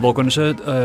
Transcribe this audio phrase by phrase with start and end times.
[0.00, 0.38] واکنش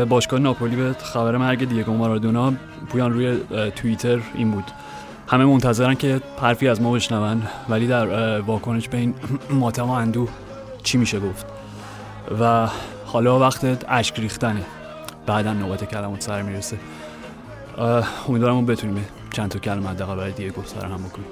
[0.08, 2.52] باشگاه ناپولی به خبر مرگ دیگو مارادونا
[2.88, 3.38] پویان روی
[3.76, 4.64] توییتر این بود.
[5.28, 9.14] همه منتظرن که حرفی از ما بشنون ولی در واکنش به این
[9.50, 10.26] ماتم و
[10.82, 11.46] چی میشه گفت؟
[12.40, 12.68] و
[13.06, 14.62] حالا وقت اشک ریختنه.
[15.26, 16.78] بعدا نوبت کلمات سر می‌رسه.
[18.28, 21.26] امیدوارم بتونیم چند تا کلمه حداقل برای دیگه سر هم بکنیم.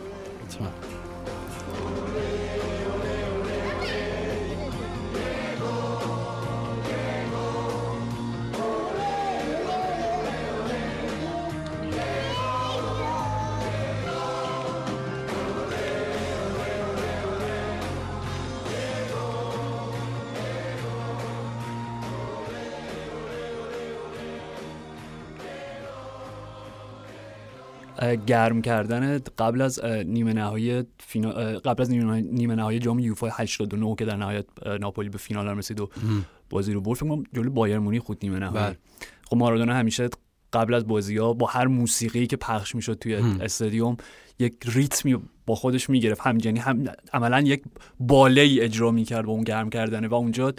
[28.27, 30.83] گرم کردن قبل از نیمه نهایی
[31.65, 34.47] قبل از نیمه نهایی جام یوفا 89 که در نهایت
[34.81, 35.91] ناپولی به فینال رسید و
[36.51, 36.97] بازی رو برد.
[36.97, 38.65] فکر کنم جلوی بایر مونیخ خود نیمه نهایی.
[38.67, 38.77] بله.
[39.25, 40.09] خب مارادونا همیشه
[40.53, 43.97] قبل از بازی ها با هر موسیقی که پخش می‌شد توی استادیوم
[44.39, 46.21] یک ریتمی با خودش می‌گرفت.
[46.21, 47.63] هم یعنی هم عملا یک
[48.01, 50.53] باله ای اجرا می‌کرد با اون گرم کردنه و اونجا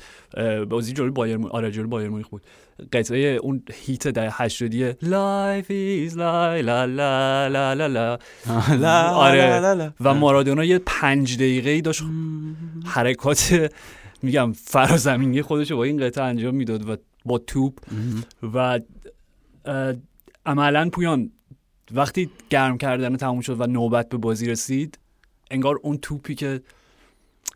[0.70, 2.42] بازی جلوی بایر آره جلوی بایر مونیخ بود.
[2.94, 9.10] قطعه اون هیت در هشتادی Life is لا لا لا لا لا لا.
[9.14, 12.04] آره و مارادونا یه پنج دقیقه ای داشت
[12.86, 13.72] حرکات
[14.24, 17.74] میگم فرازمینی خودش با این قطعه انجام می‌داد و با توپ
[18.54, 18.80] و
[20.46, 21.32] عملا پویان
[21.92, 25.00] وقتی گرم کردن تموم شد و نوبت به بازی رسید
[25.52, 26.62] انگار اون توپی که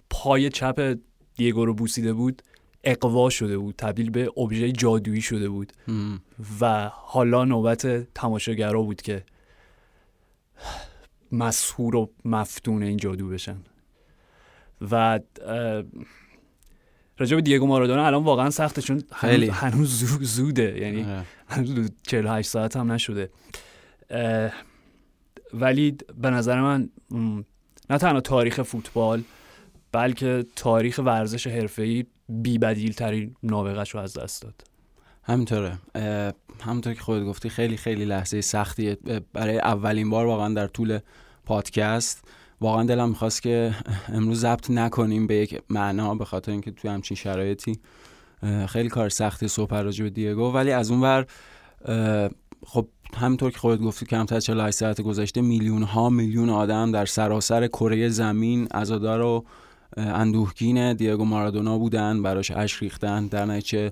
[0.10, 0.98] پای چپ
[1.36, 2.42] دیگو رو بوسیده بود
[2.84, 5.74] اقوا شده بود تبدیل به ابژه جادویی شده بود.
[6.62, 9.24] و حالا نوبت تماشاگرا بود که
[11.32, 13.58] مسهور و مفتون این جادو بشن.
[14.92, 15.20] و
[17.18, 19.48] راجع به دیگو مارادونا الان واقعا سخته چون خیلی.
[19.48, 20.80] هنوز زوده.
[20.80, 21.26] یعنی آره.
[21.48, 23.30] هنوز 48 ساعت هم نشده.
[25.54, 26.90] ولی به نظر من
[27.90, 29.24] نه تنها تاریخ فوتبال
[29.92, 34.64] بلکه تاریخ ورزش حرفه‌ای بیبدیل ترین نابغش رو از دست داد.
[35.24, 35.78] همینطوره.
[36.62, 38.98] همونطور که خودت گفتی خیلی خیلی لحظه سختیه.
[39.34, 41.00] برای اولین بار واقعا در طول
[41.46, 42.28] پادکست
[42.62, 43.76] واقعا دلم می‌خواست که
[44.08, 47.80] امروز ضبط نکنیم به یک معنا به خاطر اینکه توی همچین شرایطی
[48.68, 50.52] خیلی کار سختی صحبت راجع به دیگو.
[50.52, 51.26] ولی از اون ور
[52.66, 52.88] خب
[53.18, 57.68] همینطور که خودت گفتی کمتر از 48 ساعت گذشته میلیون ها میلیون آدم در سراسر
[57.68, 59.46] کره زمین عزادار و
[59.98, 63.92] اندوهگین دیگو مارادونا بودن براش اشک ریختن در نتیجه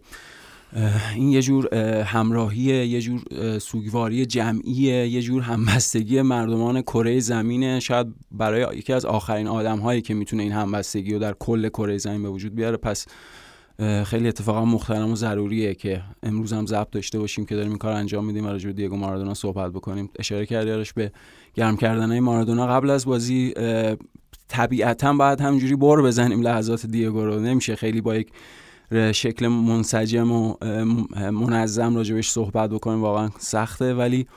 [1.15, 3.21] این یه جور همراهی یه جور
[3.59, 10.01] سوگواری جمعیه یه جور همبستگی مردمان کره زمینه شاید برای یکی از آخرین آدم هایی
[10.01, 12.77] که می‌تونه این همبستگی رو در کل کره زمین به وجود بیاره.
[12.77, 13.07] پس
[14.03, 17.93] خیلی اتفاقا محترم و ضروریه که امروز هم ضبط داشته باشیم که داریم این کار
[17.93, 20.09] انجام میدیم و راجع به دیگو مارادونا صحبت بکنیم.
[20.19, 21.11] اشاره کردی به
[21.53, 22.67] گرم کردن های مارادونا.
[22.67, 23.53] قبل از بازی
[24.47, 27.39] طبیعتا باید همجوری بر بزنیم لحظات دیگو رو.
[27.39, 28.27] نمیشه خیلی با یک
[28.91, 30.55] شکل منسجم و
[31.15, 33.01] منظم راجبش صحبت بکنیم.
[33.01, 34.27] واقعا سخته ولی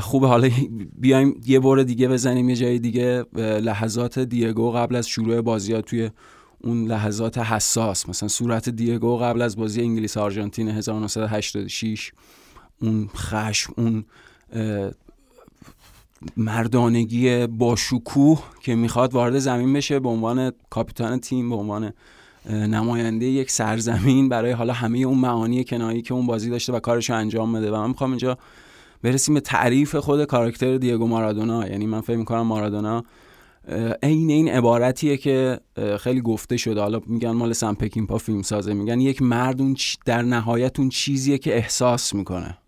[0.00, 0.26] خوبه.
[0.26, 0.50] حالا
[1.02, 6.10] بیایم یه بار دیگه بزنیم یه جای دیگه لحظات دیگو قبل از شروع بازی توی
[6.64, 8.08] اون لحظات حساس.
[8.08, 12.12] مثلا صورت دیگو قبل از بازی انگلیس آرژانتین 1986
[12.82, 14.04] اون خشم اون
[16.36, 21.92] مردانگی با شکوه که می‌خواد وارد زمین بشه به عنوان کاپیتان تیم به عنوان
[22.50, 27.10] نماینده یک سرزمین برای حالا همه اون معانی کنایی که اون بازی داشته و کارش
[27.10, 27.70] انجام بده.
[27.70, 28.38] و من می‌خوام اینجا
[29.02, 31.68] برسیم به تعریف خود کاراکتر دیگو مارادونا.
[31.68, 33.04] یعنی من فکر می‌کنم مارادونا
[34.02, 35.60] عین این عبارتیه که
[36.00, 36.80] خیلی گفته شده.
[36.80, 37.74] حالا میگن مال سم
[38.08, 42.58] پا فیلم سازه میگن یک مرد اون در نهایت اون چیزیه که احساس می‌کنه.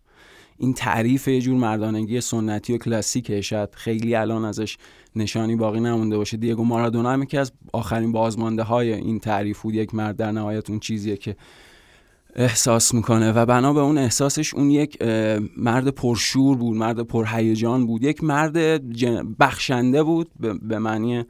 [0.59, 3.41] این تعریف یه جور مردانگی سنتی و کلاسیکه.
[3.41, 4.77] شاید خیلی الان ازش
[5.17, 6.37] نشانی باقی نمونده باشه.
[6.37, 9.75] دیگو مارادونا هم یکی از آخرین بازمانده های این تعریف بود.
[9.75, 11.37] یک مرد در نهایت اون چیزیه که
[12.35, 13.33] احساس می‌کنه.
[13.33, 15.03] و بنا به اون احساسش اون یک
[15.57, 18.03] مرد پرشور بود مرد پرهیجان بود.
[18.03, 18.57] یک مرد
[19.39, 20.31] بخشنده بود.
[20.63, 21.25] به معنی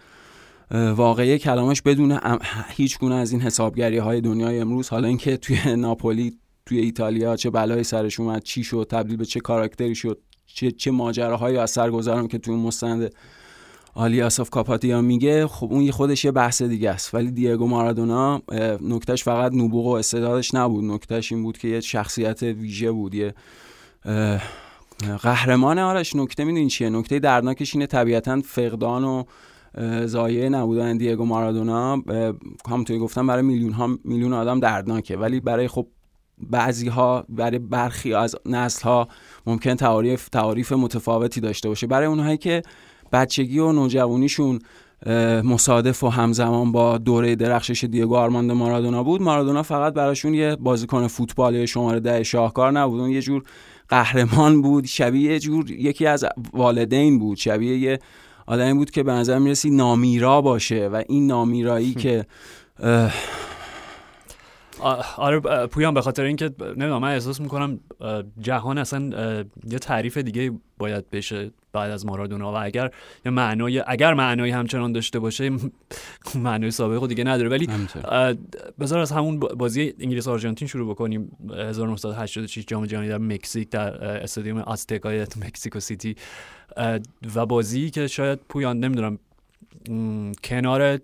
[0.71, 2.19] واقعی کلامش بدون
[2.69, 4.89] هیچ گونه از این حسابگری های دنیای امروز.
[4.89, 9.41] حالا اینکه توی ناپولی توی ایتالیا چه بلایی سرش اومد چی شد تبدیل به چه
[9.41, 13.15] کاراکتری شد چه چه ماجراهایی از سر گذرم که توی اون مستند
[13.95, 15.47] آلی آساف کاپاتیا میگه.
[15.47, 17.15] خب اون خودش یه بحث دیگه است.
[17.15, 18.43] ولی دیگو مارادونا
[18.81, 20.85] نکتهش فقط نبوغ و استعدادش نبود.
[20.85, 23.35] نکتهش این بود که یه شخصیت ویژه بود یه
[25.23, 25.79] قهرمان.
[25.79, 29.25] آرش نکته می‌دونین چیه؟ نکته دردناکش اینه طبیعتا فقدان و
[30.07, 32.03] زایه نبودن دیگو مارادونا.
[32.69, 35.17] همونطوری گفتم برای میلیون ها میلیون آدم دردناکه.
[35.17, 35.87] ولی برای خب
[36.39, 39.09] بعضی ها برای برخی از نسل ها
[39.47, 41.87] ممکن تعاریف تعاریف متفاوتی داشته باشه.
[41.87, 42.63] برای اونهایی که
[43.13, 44.59] بچگی و نوجوانیشون
[45.45, 51.07] مصادف و همزمان با دوره درخشش دیگو آرماندو مارادونا بود مارادونا فقط براشون یه بازیکن
[51.07, 53.01] فوتبال شماره ده شاهکار نبود.
[53.01, 53.43] اون یه جور
[53.89, 57.99] قهرمان بود شبیه یه جور یکی از والدین بود شبیه یه
[58.47, 62.27] آدمی بود که به نظر می‌رسی نامیرا باشه و این نامیرایی که
[65.17, 67.81] آره پویان به خاطر اینکه نمی‌دونم من احساس می‌کنم
[68.41, 69.01] جهان اصلا
[69.71, 72.91] یه تعریف دیگه باید بشه بعد از مارادونا و اگر
[73.25, 75.51] یه معنای اگر معنایی همچنان داشته باشه
[76.35, 77.49] معنای سابق دیگه نداره.
[77.49, 77.69] ولی
[78.81, 81.37] بذار از همون بازی انگلیس آرژانتین شروع بکنیم.
[81.51, 86.17] 1986 جام جهانی در مکزیک در استادیوم آزتکای مکزیکو سیتی.
[87.35, 89.19] و بازی که شاید پویان نمی‌دونم
[90.45, 90.99] کنار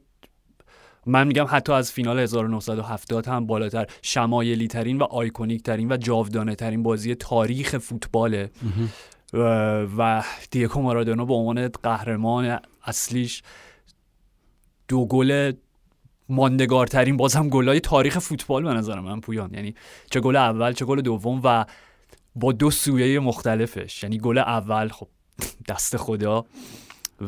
[1.06, 6.54] من میگم حتی از فینال 1970 هم بالاتر شمایلی ترین و آیکونیک ترین و جاودانه
[6.54, 8.50] ترین بازی تاریخ فوتباله.
[9.98, 13.42] و دیگو مارادونا به عنوان قهرمان اصلیش
[14.88, 15.52] دو گل
[16.28, 19.54] ماندگارترین بازم گلای تاریخ فوتبال به نظر من پویان.
[19.54, 19.74] یعنی
[20.10, 21.64] چه گل اول چه گل دوم و
[22.34, 24.02] با دو سویه مختلفش.
[24.02, 25.08] یعنی گل اول خب
[25.68, 26.44] دست خدا.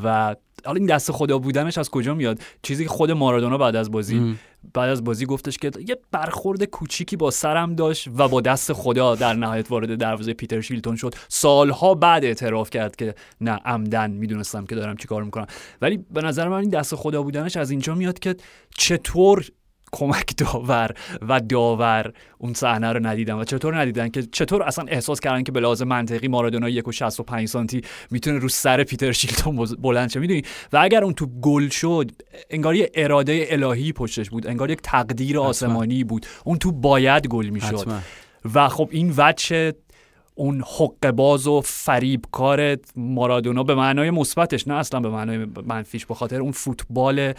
[0.04, 3.90] و حالا این دست خدا بودنش از کجا میاد؟ چیزی که خود مارادونا بعد از
[3.90, 4.36] بازی
[4.74, 9.14] بعد از بازی گفتش که یه برخورد کوچیکی با سرم داشت و با دست خدا
[9.14, 11.14] در نهایت وارد دروازه پیتر شیلتون شد.
[11.28, 15.46] سالها بعد اعتراف کرد که نه عمدن می‌دونستم که دارم چیکار می‌کنم.
[15.82, 18.36] ولی به نظر من این دست خدا بودنش از اینجا میاد که
[18.78, 19.50] چطور
[19.94, 20.90] کمک داور
[21.28, 25.52] و داور اون صحنه رو ندیدن و چطور ندیدن که چطور اصلا احساس کردن که
[25.52, 30.20] به لحاظ منطقی مارادونا 1.65 سانتی می‌تونه رو سر پیتر شیلتون بلند شه.
[30.20, 30.42] می‌دونی؟
[30.72, 32.10] و اگر اون تو گل شد
[32.50, 36.26] انگار یه اراده الهی پشتش بود انگار یک تقدیر آسمانی بود.
[36.44, 37.86] اون تو باید گل می‌شد.
[38.54, 39.72] و خب این وجه
[40.34, 46.14] اون حق باز و فریبکار مارادونا به معنای مثبتش نه اصلا به معنای منفیش به
[46.14, 47.32] خاطر اون فوتبال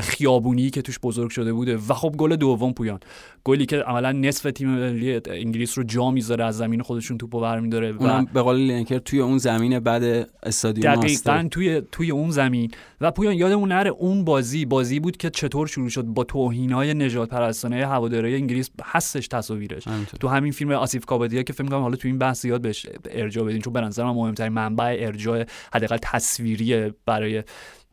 [0.00, 1.76] خیابونی که توش بزرگ شده بوده.
[1.76, 3.00] و خب گل دوم پویان.
[3.44, 7.92] گلی که عملا نصف تیم ملی انگلیس رو جا می‌ذاره از زمین خودشون توپو برمیداره
[7.92, 12.70] و به قول لینکر توی اون زمین بعد استادیوم دقیقاً توی توی اون زمین.
[13.00, 17.28] و پویان یادمون نره اون بازی بازی بود که چطور شروع شد با توهینای نجات
[17.28, 19.84] پرستانه هواداری انگلیس هستش تصاویرش.
[20.20, 23.60] تو همین فیلم آسیف کابادیا که فکر حالا تو این بحث زیاد بهش ارجاع بدین
[23.60, 27.42] چون به نظر من مهمترین منبع ارجاع حداقل تصویری برای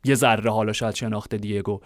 [0.06, 1.82] یه ذره حالا شاید شناخت دیگو.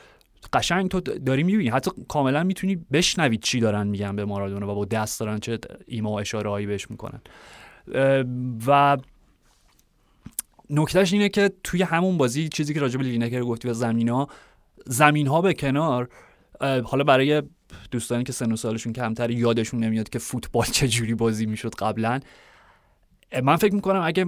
[0.53, 4.85] قشنگ تو داری می‌بینی حتی کاملا می‌تونی بشنوید چی دارن میگن به مارادونا و با
[4.85, 7.21] دست دارن چه ایما و اشاره هایی بهش می‌کنن.
[8.67, 8.97] و
[10.69, 14.27] نکتهش اینه که توی همون بازی چیزی که راجب لینکر گفتی و زمین ها
[14.85, 16.09] زمین ها به کنار
[16.61, 17.43] حالا برای
[17.91, 22.19] دوستانی که سن و سالشون کمتر یادشون نمیاد که فوتبال چه جوری بازی می‌شد قبلا.
[23.43, 24.25] من فکر می‌کنم اگه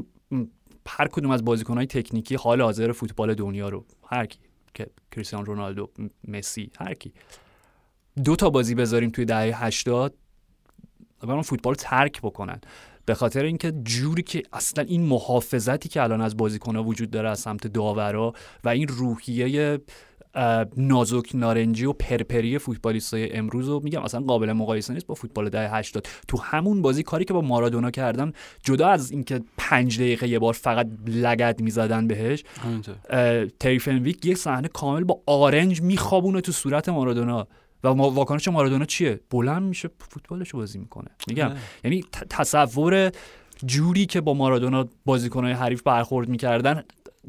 [0.87, 4.39] هر کدوم از بازیکنهای تکنیکی حال حاضر فوتبال دنیا رو هر کی
[4.73, 5.89] که کریستیانو رونالدو
[6.27, 7.13] مسی هر کی
[8.23, 10.13] دو تا بازی بذاریم توی دهه 80
[11.21, 12.61] برام فوتبال ترک بکنن.
[13.05, 17.39] به خاطر اینکه جوری که اصلا این محافظتی که الان از بازیکنها وجود داره از
[17.39, 19.79] سمت داورا و این روحیه
[20.77, 25.49] نازک نارنجی و پرپری فوتبالیست های امروز رو میگم اصلا قابل مقایسه نیست با فوتبال
[25.49, 28.33] ده 80 تو همون بازی کاری که با مارادونا کردن
[28.63, 32.43] جدا از اینکه پنج دقیقه یه بار فقط لگد می‌زدن بهش
[33.59, 37.47] تریفنویک یک صحنه کامل با آرنج میخوابونه تو صورت مارادونا.
[37.83, 41.07] و واکنش مارادونا چیه؟ بلند میشه فوتبالش بازی می‌کنه.
[41.27, 41.51] میگم.
[41.83, 43.11] یعنی تصور
[43.65, 46.83] جوری که با مارادونا بازیکنهای حریف برخورد می‌کردن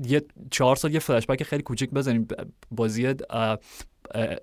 [0.08, 2.28] یه چهار سال یه فلش بک خیلی کوچیک بزنیم.
[2.70, 3.14] بازی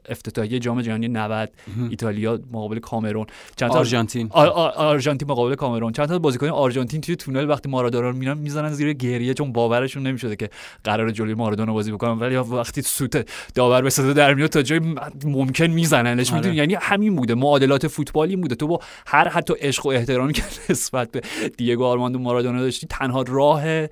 [0.10, 1.50] افتتاحیه جام جهانی 90
[1.90, 3.26] ایتالیا مقابل کامرون.
[3.56, 4.30] چند آرژانتین.
[4.32, 5.92] آرژانتین مقابل کامرون.
[5.92, 10.08] چند تا بازیکن آرژانتین توی تونل وقتی مارادونا رو میرن می‌زنن زیر گریه چون باورشون
[10.08, 10.50] نمی‌شده که
[10.84, 12.12] قرار جلوی مارادونا بازی بکنن.
[12.12, 14.82] ولی وقتی سوت داور به صدا در میاد تا جای
[15.26, 16.30] ممکن میزننش.
[16.30, 16.38] آره.
[16.38, 17.36] می‌دونی؟ یعنی همین بوده.
[17.36, 18.56] معادلات فوتبالی بوده.
[18.56, 21.22] تو با هر حتی عشق و احترامی که نسبت به
[21.58, 23.88] دیگو آرماندو مارادونا داشتی تنها راه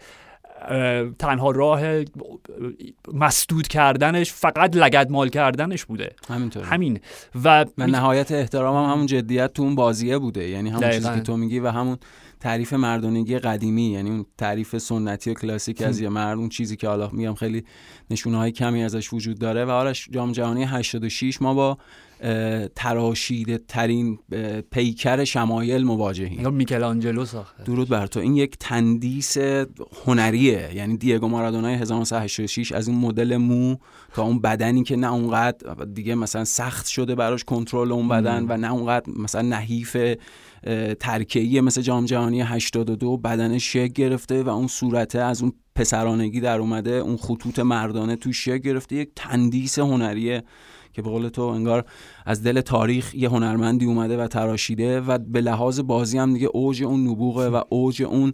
[1.20, 1.82] تنها راه
[3.14, 6.16] مسدود کردنش فقط لگد مال کردنش بوده.
[6.30, 7.00] همینطور همین.
[7.44, 10.50] و, و نهایت احترام هم همون جدیت تو اون بازیه بوده.
[10.50, 11.98] یعنی همون چیزی که تو میگی و همون
[12.40, 16.88] تعریف مردانگی قدیمی یعنی اون تعریف سنتی و کلاسیک از یه مرد اون چیزی که
[16.88, 17.66] حالا میگم خیلی
[18.10, 19.66] نشونه های کمی ازش وجود داره.
[19.66, 21.78] و آرش جام جهانی 86 ما با
[22.76, 24.20] تراشیده ترین
[24.72, 26.54] پیکر شمایل مواجهیم.
[26.54, 27.64] میکلانجلو ساخته.
[27.64, 28.20] درود بر تو.
[28.20, 29.38] این یک تندیس
[30.06, 30.70] هنریه.
[30.76, 33.76] یعنی دیگو مارادونای 1986 از این مدل مو
[34.14, 38.58] تا اون بدنی که نه اونقدر دیگه مثلا سخت شده براش کنترل اون بدن و
[38.58, 39.98] نه اونقدر مثلا نحیف
[41.00, 46.60] ترکیه مثل جام جهانی 82 بدنش شک گرفته و اون صورته از اون پسرانگی در
[46.60, 48.96] اومده اون خطوط مردانه تو شک گرفته.
[48.96, 50.44] یک تندیس هنریه.
[50.96, 51.86] که به قول تو انگار
[52.26, 56.84] از دل تاریخ یه هنرمندی اومده و تراشیده و به لحاظ بازی هم دیگه اوج
[56.84, 58.34] اون نبوغه و اوج اون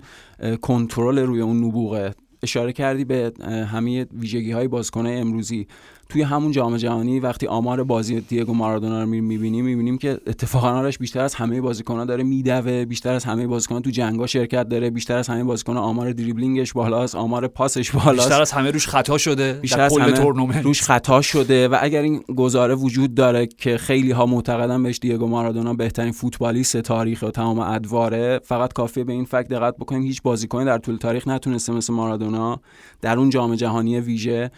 [0.61, 2.13] کنترل روی اون نبوغه.
[2.43, 3.33] اشاره کردی به
[3.71, 5.67] همه ویژگی های بازیکن امروزی.
[6.11, 10.97] توی همون جام جهانی وقتی آمار بازی دیگو مارادونا رو می‌بینیم می‌بینیم که اتفاقا آرش
[10.97, 15.17] بیشتر از همه بازیکن‌ها داره میدوه بیشتر از همه بازیکن‌ها تو جنگا شرکت داره بیشتر
[15.17, 18.27] از همه بازیکن‌ها آمار دریبلینگش بالاست آمار پاسش بالاست.
[18.27, 22.23] بیشتر از همه روش خطا شده بیشتر از همه روش خطا شده و اگر این
[22.35, 27.59] گزاره وجود داره که خیلی ها معتقدن بهش دیگو مارادونا بهترین فوتبالیست تاریخ و تمام
[27.59, 31.93] ادواره فقط کافیه به این فکت دقت بکنیم هیچ بازیکنی در طول تاریخ نتونسته مثل
[31.93, 32.59] مارادونا
[33.01, 34.51] در اون جام جهانی ویژه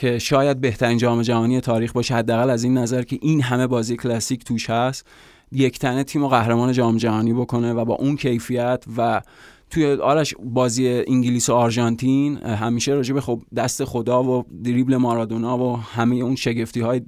[0.00, 3.96] که شاید بهترین جام جهانی تاریخ باشه حداقل از این نظر که این همه بازی
[3.96, 5.06] کلاسیک توش هست
[5.52, 9.22] یک تنه تیم و قهرمان جام جهانی بکنه و با اون کیفیت و
[9.70, 15.58] توی آرش بازی انگلیس و آرژانتین همیشه راجع به خب دست خدا و دریبل مارادونا
[15.58, 17.00] و همه اون شگفتی های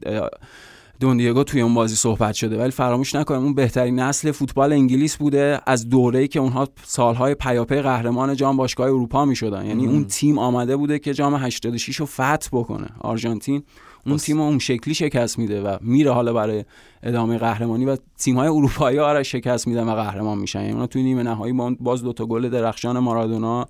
[1.02, 5.16] دون دیگو توی اون بازی صحبت شده ولی فراموش نکنیم اون بهترین نسل فوتبال انگلیس
[5.16, 9.66] بوده از دوره‌ای که اونها سالهای پیاپی قهرمان جام باشگاه اروپا می‌شدن.
[9.66, 12.86] یعنی اون تیم آمده بوده که جام 86 رو فتح بکنه.
[13.00, 13.62] آرژانتین
[14.06, 16.64] اون تیم اون شکلی شکست میده و میره حالا برای
[17.02, 20.60] ادامه قهرمانی و تیم های اروپایی ها را شکست میدن و قهرمان میشن.
[20.60, 23.66] یعنی اونا توی نیمه نهایی باز دو تا گل درخشان مارادونا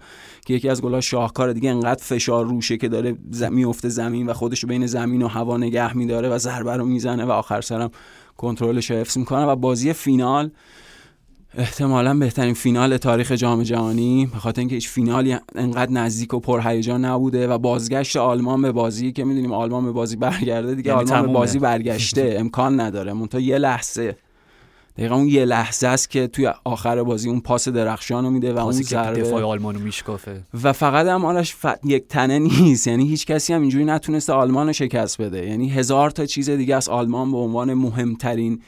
[0.46, 3.16] که یکی از گل‌ها شاهکار دیگه انقدر فشار روشه که داره
[3.50, 7.30] میفته زمین و خودش بین زمین و هوا نگه میداره و ضربه رو می‌زنه و
[7.30, 7.90] آخر سرم
[8.36, 10.50] کنترلش رو حفظ می‌کنه و بازی فینال
[11.54, 14.28] احتمالا بهترین فینال تاریخ جام جهانی.
[14.32, 19.12] به خاطر اینکه هیچ فینالی انقدر نزدیک و پرهیجان نبوده و بازگشت آلمان به بازی
[19.12, 22.34] که می‌دونیم آلمان به بازی برگرده دیگه یعنی آلمان به بازی برگشته.
[22.38, 23.12] امکان نداره.
[23.12, 24.16] منتها یه لحظه.
[24.98, 28.58] دقیقا اون یه لحظه است که توی آخر بازی اون پاس درخشان رو میده و
[28.58, 30.42] اون ضربه دفاع آلمانو میشکافه.
[30.62, 31.66] و فقط هم آنش ف...
[31.84, 32.86] یک تنه نیست.
[32.86, 35.46] یعنی هیچ کسی هم اینجوری نتونسته آلمان رو شکست بده.
[35.46, 38.62] یعنی هزار تا چیز دیگه از آلمان به عنوان مهمترین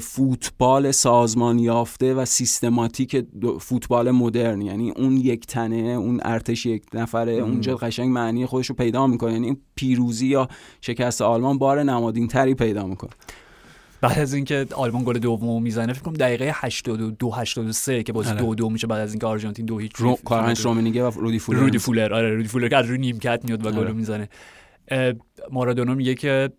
[0.00, 3.26] فوتبال سازمان یافته و سیستماتیک
[3.60, 4.60] فوتبال مدرن.
[4.60, 9.32] یعنی اون یک تنه اون ارتش یک نفره اونجا قشنگ معنی خودش رو پیدا می‌کنه.
[9.32, 10.48] یعنی پیروزی یا
[10.80, 13.10] شکست آلمان بار نمادین تری پیدا می‌کنه.
[14.00, 18.40] بعد از اینکه آلمان گل دوم می‌زنه فکر کنم دقیقه 82 83 که بازی آره.
[18.40, 21.58] دو دو میشه بعد از اینکه آرژانتین دو هیچ رو کارهنش رومنیگه و رودی فولر.
[21.58, 22.14] رودی فولر.
[22.14, 23.76] آره رودی فولر که از روی نیمکت میاد و آره.
[23.76, 24.28] گل می‌زنه
[25.50, 26.50] مارادونا میگه که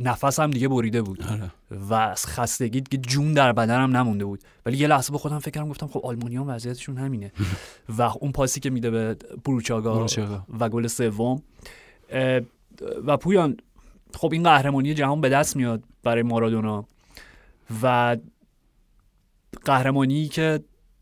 [0.00, 1.22] نفس هم دیگه بریده بود.
[1.22, 1.50] آره.
[1.70, 4.40] و از خستگی دیگه جون در بدنم نمونده بود.
[4.66, 7.32] ولی یه لحظه به خودم فکر کردم گفتم خب آلمانیان وضعیتشون همینه.
[7.98, 10.06] و اون پاسی که میده به بروچاگا
[10.60, 11.42] و گل سوم
[13.06, 13.56] و پویان
[14.14, 16.86] خب این قهرمانی جهان به دست میاد برای مارادونا.
[17.82, 18.16] و
[19.64, 20.60] قهرمانی که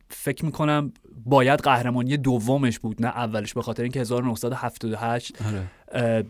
[0.08, 0.92] فکر می‌کنم
[1.24, 5.36] باید قهرمانی دومش بود نه اولش به خاطر اینکه 1978
[5.92, 6.26] آره.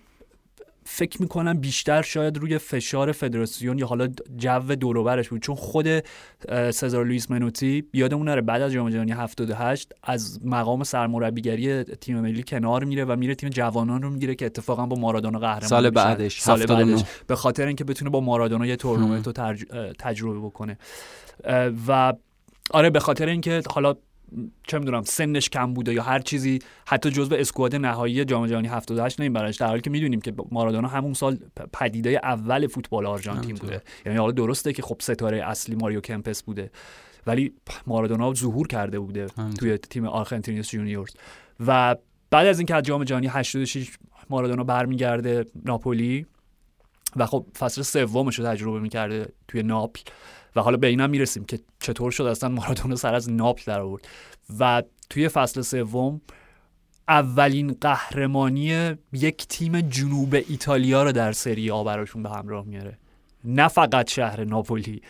[0.84, 5.42] فکر می‌کنم بیشتر شاید روی فشار فدراسیون یا حالا جو دوروبرش بود.
[5.42, 5.86] چون خود
[6.70, 12.42] سزار لوئیس منوتی یادمون نره بعد از جام جهانی 78 از مقام سرمربیگری تیم ملی
[12.42, 16.40] کنار میره و میره تیم جوانان رو می‌گیره که اتفاقا با مارادونا قهرمان سال بعدش
[16.40, 17.04] سال بعدش.
[17.26, 19.32] به خاطر اینکه بتونه با مارادونا یه تورنمنت رو
[19.98, 20.78] تجربه بکنه.
[21.88, 22.12] و
[22.70, 23.94] آره به خاطر اینکه حالا
[24.66, 29.20] چه می‌دونم سنش کم بوده یا هر چیزی حتی جزو squad نهایی جام جهانی 78
[29.20, 31.38] نمیبرش در حالی که می‌دونیم که مارادونا همون سال
[31.72, 33.82] پدیده اول فوتبال آرژانتین بوده.
[34.06, 36.70] یعنی حالا درسته که خب ستاره اصلی ماریو کمپس بوده
[37.26, 37.54] ولی
[37.86, 39.26] مارادونا ظهور کرده بوده
[39.58, 41.14] توی تیم آرژانتینیوس جونیورز.
[41.66, 41.96] و
[42.30, 43.90] بعد از اینکه از جام جهانی 86
[44.30, 46.26] مارادونا برمیگرده ناپولی
[47.16, 50.00] و خب فصل سومش رو تجربه می‌کرده توی ناپل
[50.56, 54.08] و حالا به اینم می‌رسیم که چطور شد اصلا مارادونا سر از ناپل در آورد.
[54.58, 56.20] و توی فصل سوم
[57.08, 62.98] اولین قهرمانی یک تیم جنوب ایتالیا رو در سری آ براشون به همراه میاره.
[63.44, 65.02] نه فقط شهر ناپولی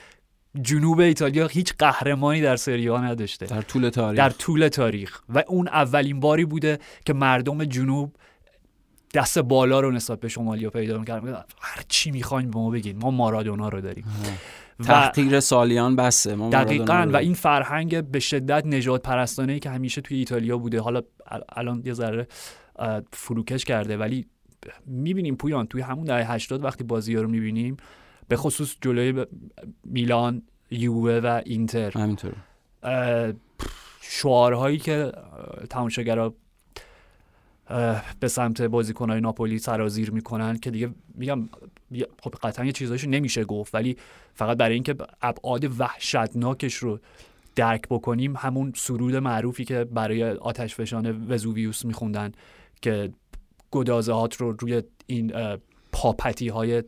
[0.62, 3.46] جنوب ایتالیا هیچ قهرمانی در سری آ نداشته.
[3.46, 4.18] در طول تاریخ.
[4.18, 5.20] در طول تاریخ.
[5.28, 8.16] و اون اولین باری بوده که مردم جنوب
[9.14, 11.44] دست بالا رو نسبت به شمالی پیدا می‌کردن.
[11.60, 14.04] هر چی می‌خواین به ما بگین ما مارادونا رو داریم.
[14.86, 20.16] تحقیر سالیان بسه ما دقیقا و این فرهنگ به شدت نجات پرستانه که همیشه توی
[20.16, 20.80] ایتالیا بوده.
[20.80, 21.02] حالا
[21.48, 22.26] الان یه ذره
[23.12, 24.26] فروکش کرده ولی
[24.86, 27.76] می‌بینیم پویان توی همون دهه 80 وقتی بازی ها رو می‌بینیم
[28.28, 29.26] به خصوص جلوی
[29.84, 31.90] میلان یووه و اینتر.
[31.90, 32.32] همینطور
[34.00, 35.12] شعارهایی که
[35.70, 36.34] تماشاگرا
[38.20, 41.48] به سمت بازیکنهای ناپولی سرازیر می‌کنن که دیگه میگم
[42.22, 43.96] خب قطعا یه چیزایشو نمیشه گفت ولی
[44.34, 46.98] فقط برای اینکه ابعاد وحشتناکش رو
[47.56, 52.32] درک بکنیم همون سرود معروفی که برای آتش فشان وزوویوس میخوندن
[52.82, 53.10] که
[53.70, 55.32] گدازه هات رو روی این
[55.92, 56.82] پاپتی های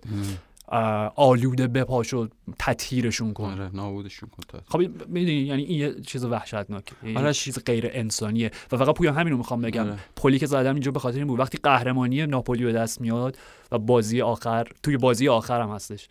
[1.17, 3.45] آلوده بپاش و تطهیرشون کن.
[3.45, 6.93] آره نابودشون کن خب می‌دونی یعنی این یه چیز وحشتناکه.
[7.17, 7.33] آره.
[7.33, 8.51] چیز غیر انسانیه.
[8.73, 9.87] و فقط پویا همین رو می‌خوام بگم.
[9.87, 9.99] آره.
[10.17, 11.41] پلی که زدم اینجا به خاطر این بود.
[11.41, 13.39] وقتی قهرمانی ناپولی به دست میاد
[13.73, 16.09] و بازی آخر توی بازی آخر هم هستش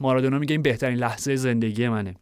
[0.00, 2.14] مارادونا میگه این بهترین لحظه زندگی منه.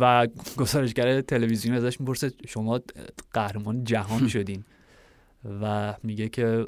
[0.00, 2.80] و گزارشگر تلویزیون ازش می‌پرسه شما
[3.32, 4.64] قهرمان جهان شدین.
[5.62, 6.66] و میگه که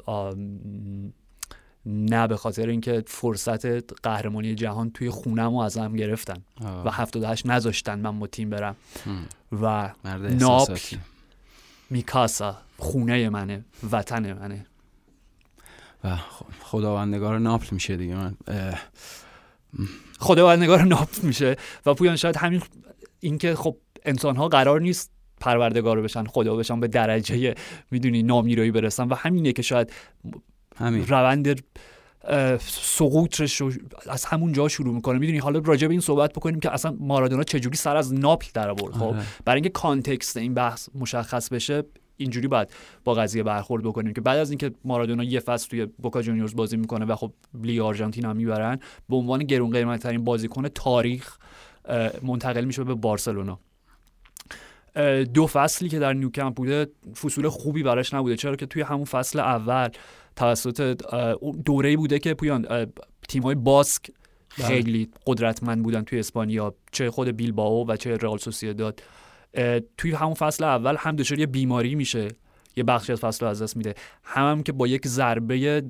[1.86, 6.86] نه به خاطر اینکه فرصت قهرمانی جهان توی خونم رو ازم گرفتن آه.
[6.86, 8.76] و 78 نذاشتن من با تیم برم.
[9.62, 9.92] و
[10.40, 10.78] ناپل
[11.90, 14.66] میکاسا خونه منه وطن منه.
[16.04, 16.16] و
[16.60, 18.14] خداوندگار ناپل میشه دیگه.
[18.16, 18.34] من
[20.18, 21.56] خداوندگار ناپل میشه.
[21.86, 22.62] و پویان شاید همین
[23.20, 27.54] اینکه خب انسان ها قرار نیست پروردگار بشن خدا بشن به درجه
[27.90, 29.08] می‌دونی نامیرایی برسن.
[29.08, 29.92] و همینه که شاید
[30.76, 31.06] همین.
[31.06, 31.62] روند
[32.60, 33.72] سقوطش رو
[34.10, 35.18] از همون جا شروع می‌کنه.
[35.18, 38.70] می‌دونی حالا راجع به این صحبت بکنیم که اصلا مارادونا چجوری سر از ناپل در
[38.70, 39.22] آورد خب؟ آره.
[39.44, 41.84] برای اینکه کانتکست این بحث مشخص بشه
[42.18, 42.68] اینجوری باید
[43.04, 46.76] با قضیه برخورد بکنیم که بعد از اینکه مارادونا یه فصل توی بوکا جونیورز بازی
[46.76, 48.78] می‌کنه و خب لیگ آرژانتین هم می‌برن
[49.08, 51.38] به عنوان گرون قیمت ترین بازیکن تاریخ
[52.22, 53.58] منتقل میشه به بارسلونا.
[55.34, 56.86] دو فصلی که در نیوکمپ بوده
[57.22, 58.36] فصول خوبی براش نبوده.
[58.36, 59.88] چرا که توی همون فصل اول
[60.36, 60.96] توسط
[61.64, 62.86] دوره بوده که پویان
[63.28, 64.10] تیم های باسک
[64.58, 64.66] بله.
[64.66, 69.02] خیلی قدرتمند بودن توی اسپانیا چه خود بیلباو و چه رئال سوسیداد
[69.96, 72.28] توی همون فصل اول هم دچار یه بیماری میشه.
[72.76, 73.94] یه بخشی از فصل رو از دست میده.
[74.24, 75.82] هم, هم که با یک ضربه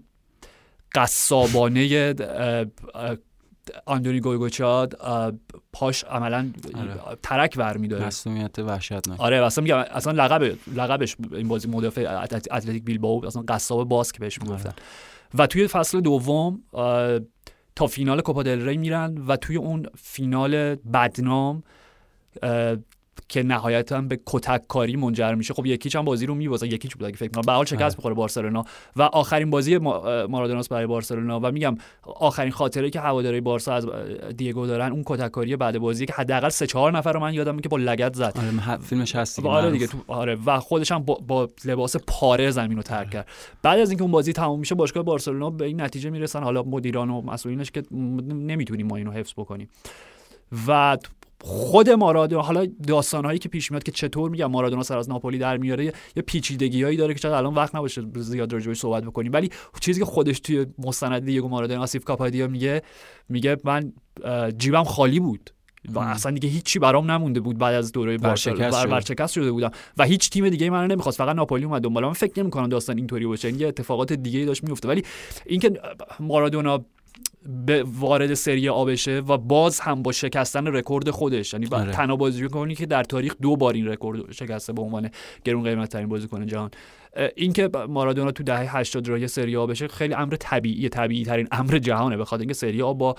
[0.95, 2.15] قصابانه
[3.87, 5.01] آندونی گویگوچاد
[5.73, 7.17] پاش عملا آره.
[7.23, 8.07] ترک ور میداره.
[8.07, 9.21] مسئولیت وحشتناک.
[9.21, 14.43] آره اصلا میگم اصلا لقب لقبش این بازی مدافع اتلتیک بیلبائو اصلا قصاب باسک بهش
[14.43, 14.69] می‌گفتن.
[14.69, 14.79] آره.
[15.35, 16.63] و توی فصل دوم
[17.77, 21.63] تا فینال کوپا دل ری میرن و توی اون فینال بدنام
[23.29, 25.55] که نهایتا به کتک کاری منجر میشه.
[25.55, 26.67] خب یکیچ هم بازی رو میبازه.
[26.67, 28.65] یکیچ بود اگه فکر کنم به حال شکست بخوره بارسلونا.
[28.97, 29.79] و آخرین بازی
[30.29, 31.41] مارادوناس برای بارسلونا.
[31.41, 33.87] و میگم آخرین خاطره که هواداری بارسا از
[34.37, 37.59] دیگو دارن اون کتک کاری بعد بازی که حداقل سه چهار نفر رو من یادم
[37.59, 38.39] که با لگد زد.
[38.39, 40.39] آره فیلمش هست دیگه آره دیگه تو آره.
[40.47, 43.29] و خودش هم با, با لباس پاره زمین رو ترک کرد.
[43.63, 46.43] بعد از اینکه اون بازی تموم میشه باشگاه بارسلونا به این نتیجه می‌رسن.
[46.43, 47.83] حالا مدیران و مسئولینش که
[48.31, 49.69] نمی‌تونیم ما اینو حفظ بکنیم.
[50.69, 50.99] و
[51.41, 55.57] خود مارادونا حالا داستانهایی که پیش میاد که چطور میگم مارادونا سر از ناپولی در
[55.57, 59.33] میاره یه پیچیدگیایی داره که چقدر الان وقت نباشه زیاد راجعش صحبت بکنیم.
[59.33, 62.83] ولی چیزی که خودش توی مستند دیگو مارادونا آسیف کاپادیا میگه
[63.29, 63.93] میگه من
[64.59, 65.51] جیبم خالی بود
[65.89, 69.53] و اصلا دیگه هیچی برام نمونده بود بعد از دوره بارسلونا ورشکست شده.
[69.53, 69.71] بودم.
[69.97, 71.19] و هیچ تیم دیگه من نمی‌خواست.
[71.19, 72.05] فقط ناپولی اومد دنبال.
[72.05, 73.49] من فکر نمی‌کنم داستان اینطوری باشه.
[73.49, 75.03] این یه اتفاقات دیگه داشت میفته ولی
[75.47, 75.73] اینکه
[76.21, 76.85] مارادونا
[77.43, 81.93] به وارد سری آ بشه و باز هم با شکستن رکورد خودش یعنی آره.
[81.93, 85.11] تنها بازیکنی که در تاریخ دو بار این رکورد شکسته به عنوان
[85.45, 86.71] گرون قیمت ترین بازیکن جهان
[87.37, 91.79] اینکه مارادونا تو دهه 80 راهی سری آ بشه خیلی امر طبیعی طبیعی ترین امر
[91.79, 93.17] جهانه بخاطر اینکه سری آ با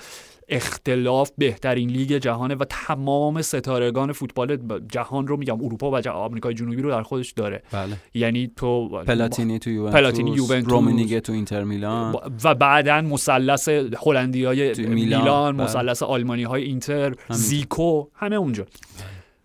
[0.49, 4.57] اختلاف بهترین لیگ جهانه و تمام ستارگان فوتبال
[4.91, 7.97] جهان رو میگم اروپا و آمریکای جنوبی رو در خودش داره بله.
[8.13, 13.69] یعنی تو پلاتینی تو یوونتوس پلاتینی یوونتوس رومنیگه تو اینتر میلان و بعدا مثلث
[14.05, 15.65] هلندیای میلان, میلان بله.
[15.65, 18.65] مثلث آلمانی های اینتر زیکو همه اونجا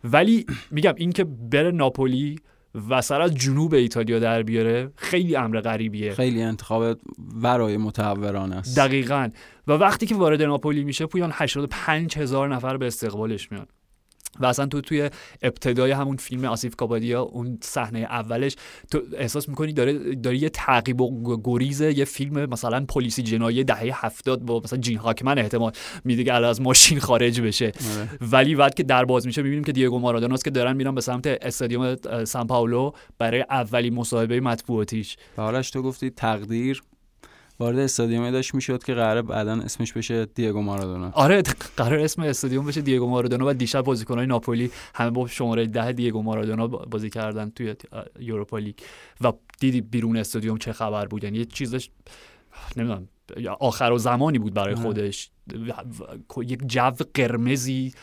[0.04, 2.36] ولی میگم اینکه بره ناپولی
[2.88, 4.92] و سر از جنوب ایتالیا در بیاره.
[4.96, 6.14] خیلی امر غریبیه.
[6.14, 6.98] خیلی انتخاب
[7.34, 8.78] ورای متحورانه است.
[8.78, 9.30] دقیقا.
[9.66, 13.66] و وقتی که وارد ناپولی میشه پویان 85 هزار نفر به استقبالش میان.
[14.40, 15.10] و اصلا تو توی
[15.42, 18.56] ابتدای همون فیلم آسیف کابادیا اون صحنه اولش
[18.90, 24.04] تو احساس می‌کنی داره داره یه تعقیب و گریز یه فیلم مثلا پلیسی جنایی دهه
[24.06, 25.72] هفتاد با مثلا جین هاکمن احتمال
[26.04, 28.08] میده که از ماشین خارج بشه آره.
[28.20, 31.26] ولی بعد که در باز میشه می‌بینیم که دیگو مارادوناست که دارن میرن به سمت
[31.26, 36.82] استادیوم سان پائولو برای اولین مصاحبه مطبوعاتیش و حالش تو گفتی تقدیر
[37.58, 41.10] وارد استادیومی داشت می‌شد که قراره بعدا اسمش بشه دیگو مارادونا.
[41.10, 41.42] آره
[41.76, 46.22] قرار اسم استادیوم بشه دیگو مارادونا و دیشب بازیکنهای ناپولی همه با شماره ده دیگو
[46.22, 47.74] مارادونا بازی کردن توی
[48.18, 48.74] یوروپا لیگ.
[49.20, 51.90] و دیدی بیرون استادیوم چه خبر بود؟ یعنی یه چیزش
[52.76, 53.08] نمی‌دونم
[53.60, 55.30] آخرالزمانی بود برای خودش.
[56.42, 57.94] یک جو قرمزی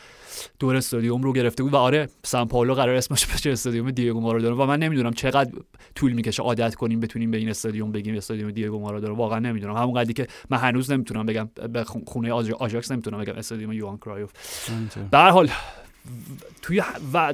[0.59, 4.63] دور استادیوم رو گرفته بود و آره سان پائولو قرار اسمش بشه استادیوم دیگو مارادونا.
[4.63, 5.51] و من نمی‌دونم چقدر
[5.95, 9.15] طول می‌کشه عادت کنیم بتونیم به این استادیوم بگیم استادیوم دیگو مارادونا.
[9.15, 9.75] واقعا نمی‌دونم.
[9.75, 14.31] همون قدری که من هنوز نمی‌تونم بگم به خونه آژاکس نمی‌تونم بگم استادیوم یوهان کرایوف.
[15.11, 15.49] به هر حال
[16.61, 16.81] توی
[17.13, 17.33] و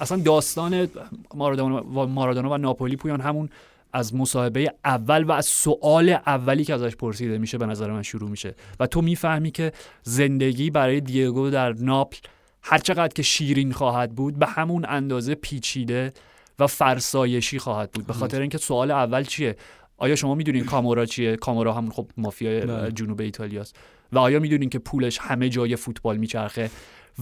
[0.00, 0.88] اصلا داستان
[1.34, 3.48] مارادونا و مارادونا و ناپولی پویان همون
[3.94, 8.30] از مصاحبه اول و از سوال اولی که ازش پرسیده میشه به نظر من شروع
[8.30, 8.54] میشه.
[8.80, 12.18] و تو می‌فهمی که زندگی برای دیگو در ناپل
[12.62, 16.12] هرچقدر که شیرین خواهد بود به همون اندازه پیچیده
[16.58, 18.06] و فرسایشی خواهد بود.
[18.06, 19.56] به خاطر اینکه سوال اول چیه؟
[19.96, 22.92] آیا شما می‌دونین کامورا چیه؟ کامورا همون خب مافیا بله.
[22.92, 23.76] جنوب ایتالیاست.
[24.12, 26.70] و آیا می‌دونین که پولش همه جای فوتبال میچرخه؟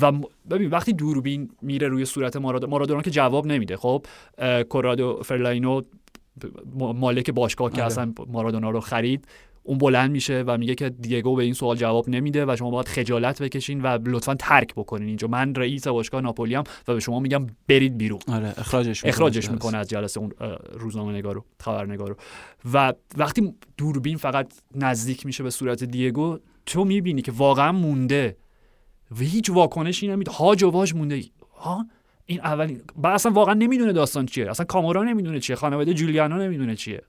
[0.00, 0.12] و
[0.50, 4.06] ببین وقتی دوربین میره روی صورت مارادونا مارادونا که جواب نمیده خب؟
[4.68, 5.82] کورادو فرلاینو
[6.74, 7.86] مالک باشگاه که آره.
[7.86, 9.26] اصلا مارادونا رو خرید
[9.62, 12.88] اون بلند میشه و میگه که دیگو به این سوال جواب نمیده و شما باید
[12.88, 15.08] خجالت بکشین و لطفا ترک بکنین.
[15.08, 18.20] اینجا من رئیس باشگاه ناپولی هم و به شما میگم برید بیرون.
[18.28, 20.32] آره اخراجش اخراجش می‌کنه از جلسه اون
[20.72, 22.16] روزنامه نگارو خبرنگارو.
[22.72, 28.36] و وقتی دوربین فقط نزدیک میشه به صورت دیگو تو می‌بینی که واقعا مونده.
[29.10, 30.32] و هیچ واکنشی نمیده.
[30.32, 31.22] هاج و واج مونده.
[31.56, 31.86] ها؟
[32.32, 34.50] این اولین با اصلا واقعا نمی‌دونه داستان چیه.
[34.50, 35.56] اصلا کامورا نمی‌دونه چیه.
[35.56, 37.02] خانواده جولیانو نمی‌دونه چیه.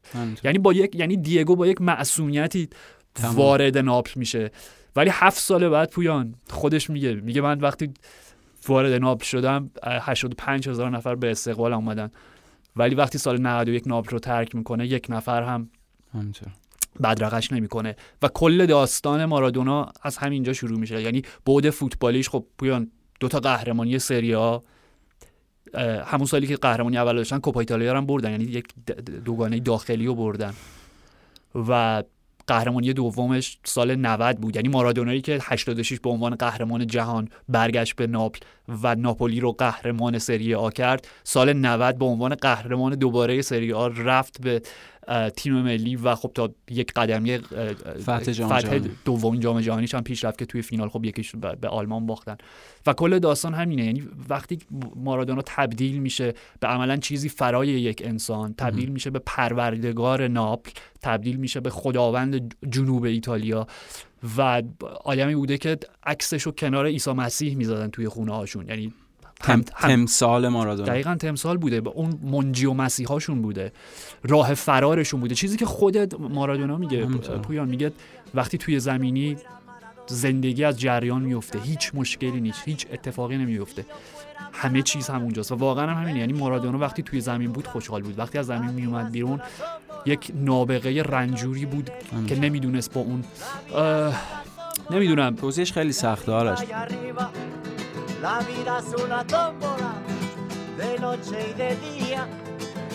[0.44, 2.70] یعنی با یک یعنی دیگو با یک معصومیتی
[3.24, 4.52] وارد ناپل میشه.
[4.96, 7.94] ولی هفت سال بعد پویان خودش میگه میگه من وقتی
[8.68, 12.12] وارد ناپل شدم 85 هزار نفر به استقبال اومدن.
[12.76, 15.70] ولی وقتی سال 91 ناپل رو ترک می‌کنه یک نفر هم
[17.04, 17.96] بدرقش نمی‌کنه.
[18.22, 21.02] و کل داستان مارادونا از همینجا شروع میشه.
[21.02, 24.58] یعنی بعد فوتبالیش خب پویان دو تا قهرمانی سری آ
[26.06, 28.68] همون سالی که قهرمانی اول داشتن کوپا ایتالیا هم بردن یعنی یک
[29.26, 30.54] دوگانه داخلی رو بردن.
[31.56, 32.04] و
[32.48, 38.08] قهرمانی دومش سال 90 بود یعنی مارادونایی که 86 به عنوان قهرمان جهان برگشت به
[38.08, 38.40] ناپل
[38.84, 43.88] و ناپولی رو قهرمان سری آ کرد سال 90 به عنوان قهرمان دوباره سری آ
[43.88, 44.62] رفت به
[45.36, 50.38] تیم ملی و خب تا یک قدمی فتح, فتح دومین جام جهانیش هم پیش رفت
[50.38, 52.38] که توی فینال خب یکیش به آلمان باختن.
[52.88, 53.86] و کل داستان همینه.
[53.86, 54.60] یعنی وقتی
[54.96, 61.36] مارادونا تبدیل میشه به عملا چیزی فرای یک انسان تبدیل میشه به پروردگار ناپل تبدیل
[61.36, 63.68] میشه به خداوند جنوب ایتالیا.
[64.38, 64.62] و
[65.04, 68.94] آدمی بوده که عکسش رو کنار عیسی مسیح می‌زدن توی خونه هاشون یعنی
[69.44, 73.72] هم تمثال مارادونا دقیقا تمثال بوده به اون منجی و مسیحاشون بوده
[74.24, 75.36] راه فرارشون بوده.
[75.36, 77.06] چیزی که خودت مارادونا میگه
[77.44, 77.92] پویان میگه
[78.34, 79.38] وقتی توی زمینی
[80.08, 83.86] زندگی از جریان میفته هیچ مشکلی نیست هیچ اتفاقی نمیفته.
[84.54, 86.20] همه چیز همونجاست و واقعا هم همینه.
[86.20, 88.20] یعنی مارادونا وقتی توی زمین بود خوشحال بود.
[88.20, 89.42] وقتی از زمین میومد بیرون
[90.06, 91.90] یک نابغه رنجوری بود
[92.28, 93.24] که نمی‌دونست با اون
[94.92, 95.36] نمی‌دونم.
[95.36, 96.60] توضیحش خیلی سخته آرش.
[98.24, 99.96] La vida es una tómbola
[100.78, 102.26] de noche y de día.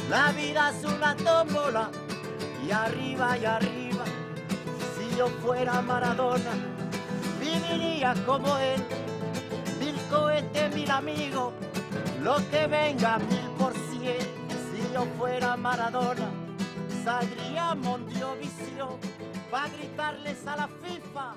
[0.08, 1.90] La vida es una tómbola
[2.66, 4.04] y arriba y arriba.
[4.96, 6.52] Si yo fuera Maradona,
[7.38, 8.82] viviría como él.
[9.78, 11.52] Mil cohetes, mil amigos,
[12.22, 14.26] lo que venga mil por cien.
[14.72, 16.30] Si yo fuera Maradona,
[17.04, 18.96] saldría Mondiovisión
[19.50, 21.34] para gritarles a la FIFA.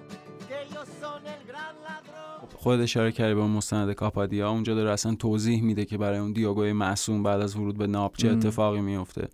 [2.57, 6.73] خود اشاره کردی به مستند کاپادیا اونجا داره اصلا توضیح میده که برای اون دیاگوی
[6.73, 9.27] معصوم بعد از ورود به ناپ چه اتفاقی میفته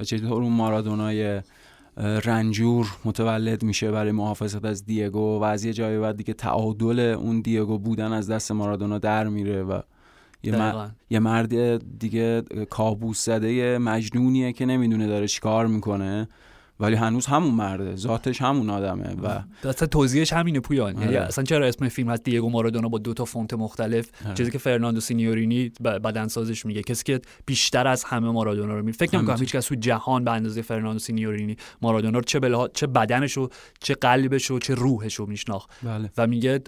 [0.00, 1.42] و چطور اون مارادونای
[1.96, 7.40] رنجور متولد میشه برای محافظت از دیگو و از یه جایی بعد دیگه تعادل اون
[7.40, 9.80] دیگو بودن از دست مارادونا در میره و
[10.42, 10.88] یه, مر...
[11.10, 16.28] یه مرد دیگه کابوس زده مجنونیه که نمی‌دونه داره چیکار می‌کنه.
[16.80, 17.96] ولی هنوز همون مرده.
[17.96, 20.98] ذاتش همون آدمه و اصلا توضیحش همینه پویان.
[20.98, 21.26] یعنی آره.
[21.26, 24.34] اصلا چرا اسم فیلم هست دیگو مارادونا با دو تا فونت مختلف؟ آره.
[24.34, 26.82] چیزی که فرناندو سینیورینی بدن سازش میگه.
[26.82, 29.44] کسی که بیشتر از همه مارادونا رو می فکر نمی‌کنم همینطور.
[29.44, 32.68] هیچ کس تو جهان به اندازه فرناندو سینیورینی مارادونا رو چه بلها...
[32.68, 33.48] چه بدنش رو
[33.80, 35.70] چه قلبش رو چه روحش رو میشناخت.
[35.82, 36.10] بله.
[36.16, 36.60] و میگه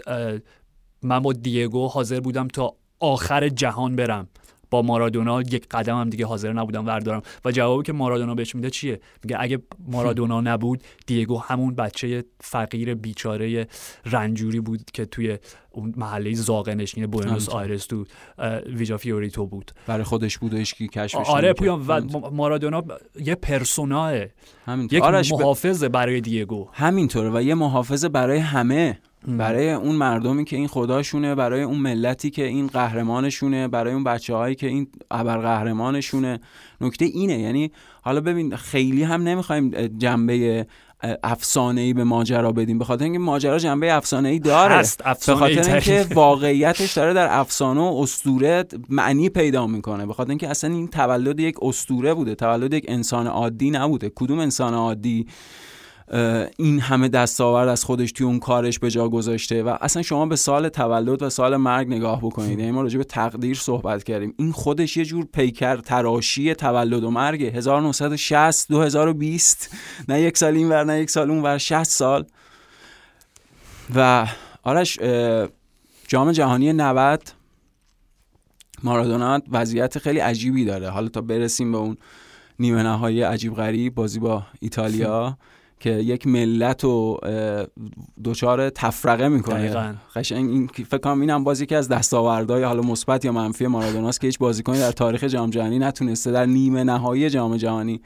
[1.03, 4.29] من با دیگو حاضر بودم تا آخر جهان برم.
[4.73, 8.71] با مارادونا یک قدم هم دیگه حاضر نبودم بردارم و جوابی که مارادونا بهش میده
[8.71, 9.59] چیه؟ میگه اگه
[9.89, 13.67] مارادونا نبود دیگو همون بچه فقیر بیچاره
[14.07, 15.39] رنجوری بود که توی
[15.71, 17.49] اون محله زاغه نشین بوئنوس.
[17.49, 18.05] آیرس تو
[18.67, 19.73] ویجا فیوریتو بود.
[19.87, 21.53] برای خودش بود و هیچکی کشفش آره.
[21.53, 22.85] پویان و مارادونا
[23.25, 24.13] یه persona ه.
[24.67, 24.99] همینطور.
[24.99, 26.69] یک آرش ب- محافظه برای دیگو.
[26.73, 28.99] همینطوره و یه محافظه برای همه.
[29.29, 34.35] برای اون مردمی که این خداشونه برای اون ملتی که این قهرمانشونه برای اون بچه
[34.35, 36.41] هایی که این ابرقهرمانشونه.
[36.81, 40.67] نکته اینه یعنی حالا ببین خیلی هم نمی‌خوایم جنبه
[41.23, 44.75] افسانه ای به ماجرا بدیم به خاطر اینکه ماجرا جنبه افسانه ای داره.
[44.75, 45.73] هست به خاطر.
[45.73, 50.07] اینکه واقعیتش داره در افسانه و اسطوره معنی پیدا می‌کنه.
[50.07, 54.13] به خاطر اینکه اصلا این تولد یک اسطوره بوده تولد یک انسان عادی نبوده.
[54.15, 55.27] کدوم انسان عادی؟
[56.57, 60.37] این همه دستاورد از خودش توی اون کارش به جا گذاشته و اصلا شما به
[60.37, 62.59] سال تولد و سال مرگ نگاه بکنید.
[62.59, 64.35] یعنی ما راجع به تقدیر صحبت کردیم.
[64.39, 67.43] این خودش یه جور پیکر تراشی تولد و مرگ.
[67.43, 69.77] 1960 2020
[70.09, 71.59] نه یک سال این ور نه یک سال اون ور.
[71.59, 72.25] 60 سال.
[73.95, 74.27] و
[74.63, 74.99] آرش
[76.09, 77.23] جام جهانی 90
[78.83, 80.89] مارادونا وضعیت خیلی عجیبی داره.
[80.89, 81.97] حالا تا برسیم به اون
[82.59, 85.39] نیمه نهایی عجیب غریب بازی با ایتالیا.
[85.83, 87.21] که یک ملت رو
[88.25, 89.95] دچار تفرقه می‌کنه.
[90.17, 94.27] قشنگ این فکر کنم اینم بازی که از دستاوردهای حالا مثبت یا منفی مارادوناست که
[94.27, 98.01] هیچ بازیکنی در تاریخ جام جهانی نتونسته در نیمه نهایی جام جهانی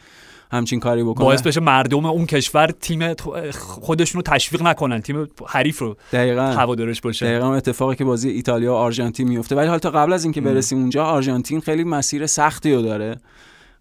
[0.51, 1.27] همچین کاری بکنه.
[1.27, 3.15] باعث بشه مردم اون کشور تیم
[3.53, 6.43] خودشون رو تشویق نکنن تیم حریف رو دقیقاً.
[6.43, 7.27] هوادارش باشه.
[7.27, 10.79] دقیقا اتفاقی که بازی ایتالیا و آرژانتین میفته ولی حالا تا قبل از اینکه برسیم
[10.79, 13.17] اونجا آرژانتین خیلی مسیر سختی رو داره.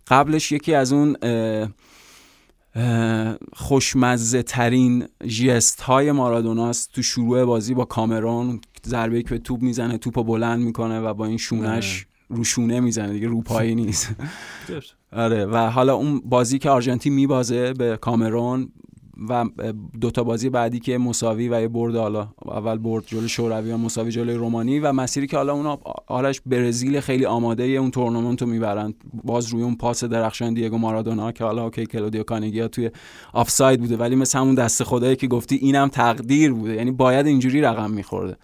[0.08, 1.16] قبلش یکی از اون
[3.54, 9.98] خوشمزه ترین جست های مارادوناست تو شروع بازی با کامرون ضربه که به توپ می‌زنه
[9.98, 14.16] توپ بلند می‌کنه و با این شونش رو شونه می‌زنه دیگه رو پایی نیست.
[15.12, 18.72] آره و حالا اون بازی که آرژانتین میبازه به کامرون
[19.30, 19.46] و
[20.02, 24.12] دوتا بازی بعدی که مساوی و یه برد حالا اول برد جلوی شوروی و مساوی
[24.12, 28.94] جلوی رومانی و مسیری که حالا اونا آرش برزیل خیلی آماده اون تورنمنت رو می‌برن.
[29.24, 32.92] باز روی اون پاس درخشان دیگو مارادونا که حالا okay کلودیو کانگیا توی
[33.34, 36.76] آفساید بوده ولی مثل همون دست خدایی که گفتی اینم تقدیر بوده.
[36.76, 38.38] یعنی باید اینجوری رقم میخورده.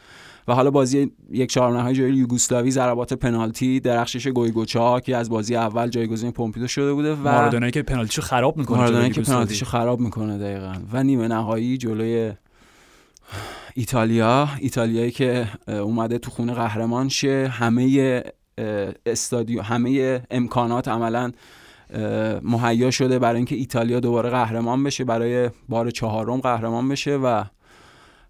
[0.52, 5.56] و حالا بازی یک چهارم نهایی جلوی یوگسلاوی ضربات پنالتی درخشش گویکوچا که از بازی
[5.56, 10.00] اول جایگزین پومپیدو شده بوده و مارادونا که پنالتیشو خراب می‌کنه مارادونا که پنالتیشو خراب
[10.00, 10.74] می‌کنه دقیقا.
[10.92, 12.32] و نیمه نهایی جلوی
[13.76, 14.50] ایتالیا.
[14.60, 17.48] ایتالیایی که اومده تو خونه قهرمان شه.
[17.48, 18.24] همه
[19.06, 21.32] استادیو همه امکانات عملا
[22.42, 27.44] مهیا شده برای اینکه ایتالیا دوباره قهرمان بشه برای بار چهارم قهرمان بشه و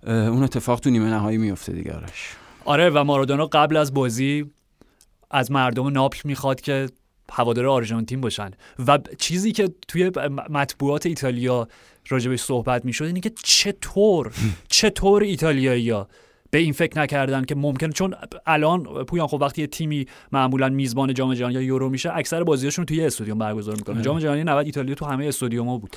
[0.08, 2.36] اون اتفاق تو نیمه نهایی میفته دیگه آرش.
[2.66, 4.46] آره و مارادونا قبل از بازی
[5.32, 6.90] از مردم ناپل می‌خواد که
[7.32, 8.52] هوادار آرژانتین باشن.
[8.88, 10.12] و چیزی که توی
[10.50, 11.68] مطبوعات ایتالیا
[12.10, 14.32] راجبش صحبت می‌شد اینه که چطور
[14.70, 16.08] چطور ایتالیایی‌ها
[16.52, 21.14] به این فکر نکردن که ممکنه چون الان پویان خب وقتی یه تیمی معمولا میزبان
[21.14, 24.96] جام جهانی یا یورو میشه اکثر بازیاشون توی استادیوم برگزار می‌کنه جام جهانی 90 ایتالیا
[24.96, 25.96] تو همه استادیوم‌ها بود.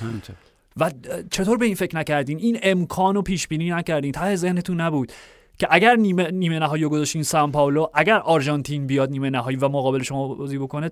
[0.77, 0.91] و
[1.31, 4.11] چطور به این فکر نکردین؟ این امکان رو پیش بینی نکردین.
[4.11, 5.11] ته ذهنتون نبود
[5.57, 10.03] که اگر نیمه, نیمه نهایی گذاشتین سان پائولو اگر آرژانتین بیاد نیمه نهایی و مقابل
[10.03, 10.91] شما بازی بکنه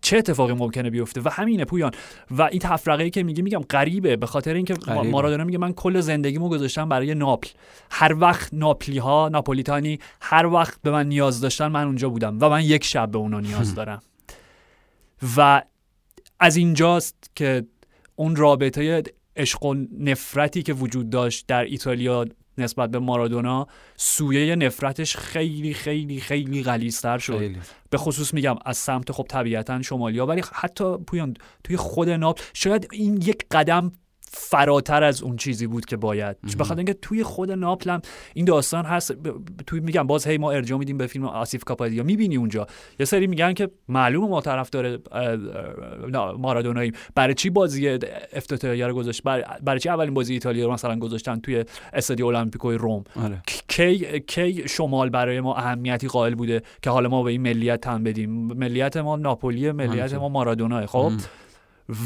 [0.00, 1.92] چه اتفاقی ممکنه بیفته؟ و همینه پویان.
[2.30, 4.16] و این تفرقه ای که میگه میگم غریبه.
[4.16, 4.74] به خاطر اینکه
[5.10, 7.48] مارادونا میگه من کل زندگیمو گذاشتم برای ناپل.
[7.90, 12.48] هر وقت ناپلی ها ناپولیتانی هر وقت به من نیاز داشتن من اونجا بودم و
[12.48, 14.02] من یک شب به اونا نیاز دارم.
[15.36, 15.62] و
[16.40, 17.66] از اینجاست که
[18.16, 19.02] اون رابطه
[19.36, 22.24] عشق و نفرتی که وجود داشت در ایتالیا
[22.58, 27.58] نسبت به مارادونا سویه نفرتش خیلی خیلی خیلی غلیظتر شد خیلی.
[27.90, 32.88] به خصوص میگم از سمت خب طبیعتا شمالیا ولی حتی پویان توی خود ناپل شاید
[32.92, 33.92] این یک قدم
[34.36, 36.36] فراتر از اون چیزی بود که باید.
[36.58, 37.98] بخاطر اینکه توی خود ناپل
[38.34, 39.14] این داستان هست
[39.66, 42.02] توی میگم باز هی ما ارجاع میدیم به فیلم آسیف کاپادیا.
[42.02, 42.66] می‌بینی اونجا.
[42.98, 44.98] یه سری میگن که معلومه ما طرفدار
[46.38, 47.88] مارادوناییم برای چی بازی
[48.32, 52.76] افتتاحیه رو گذاشت؟ برای, برای چی اولین بازی ایتالیا رو مثلا گذاشتن توی استادیو المپیکوی
[52.76, 53.42] روم؟ آره.
[53.68, 58.04] کی کی شمال برای ما اهمیتی قائل بوده که حالا ما به این ملیت تن
[58.04, 61.12] بدیم؟ ملیت ما ناپولی ملیت ما مارادونا خب؟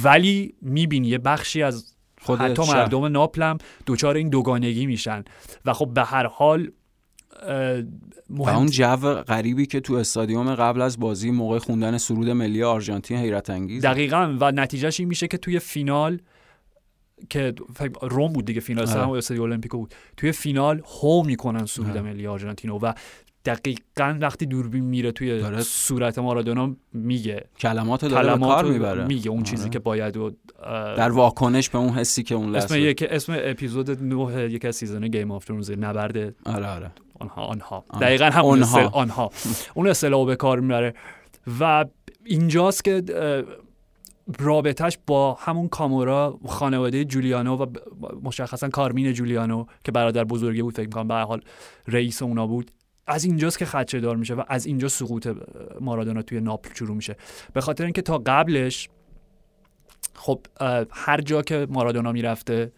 [0.04, 1.94] ولی می‌بینی یه بخشی از
[2.36, 2.76] خود حتی شهر.
[2.76, 5.24] مردم ناپلم دوچار این دوگانگی میشن
[5.64, 6.70] و خب به هر حال
[7.42, 7.82] اه، و
[8.30, 13.16] مهم اون جو غریبی که تو استادیوم قبل از بازی موقع خوندن سرود ملی آرژانتین
[13.16, 16.18] حیرت انگیز دقیقا و نتیجهش این میشه که توی فینال
[17.30, 17.54] که
[18.02, 18.92] روم بود دیگه فینال آره.
[18.92, 22.00] سه هم استادیو المپیکو بود توی فینال هو می‌کنن سرود آره.
[22.00, 22.92] ملی آرژانتینو و
[23.54, 25.60] دقیقا وقتی دوربین میره توی داره.
[25.60, 29.70] صورت مارادونا میگه کلمات داره کار می‌بره میگه اون چیزی آره.
[29.70, 30.30] که باید و
[30.96, 34.76] در واکنش به اون حسی که اون اسم لحظه یک اسم اپیزود نه یکی از
[34.76, 38.00] سیزن گیم آف ترونز نبرد آره آره آنها آنها آه.
[38.00, 38.78] دقیقا همون آنها.
[38.78, 39.30] اصطلاح- آنها
[39.74, 40.94] اون اصطلاح به کار می‌بره
[41.60, 41.84] و
[42.24, 43.42] اینجاست که اه،
[44.38, 47.66] رابطش با همون کامورا خانواده جولیانو و
[48.22, 51.40] مشخصا کارمین جولیانو که برادر بزرگی بود فکر می‌کنم به حال
[51.86, 52.70] رئیس اونا بود
[53.08, 55.28] از اینجاست که خدشه دار میشه و از اینجا سقوط
[55.80, 57.16] مارادونا توی ناپل شروع میشه.
[57.52, 58.88] به خاطر اینکه تا قبلش
[60.14, 60.46] خب
[60.90, 62.72] هر جا که مارادونا می‌رفته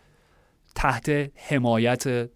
[0.74, 2.28] تحت حمایت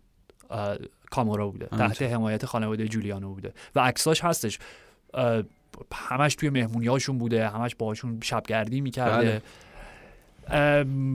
[1.10, 1.88] کامورا بوده همینطور.
[1.88, 4.58] تحت حمایت خانواده جولیانو بوده و عکساش هستش.
[5.92, 9.42] همش توی مهمونیاشون بوده همش باهاشون شبگردی می‌کرده.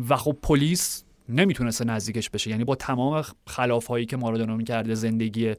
[0.10, 5.54] و خب پلیس نمی‌تونسته نزدیکش بشه یعنی با تمام خلاف هایی که مارادونا می‌کرده زندگی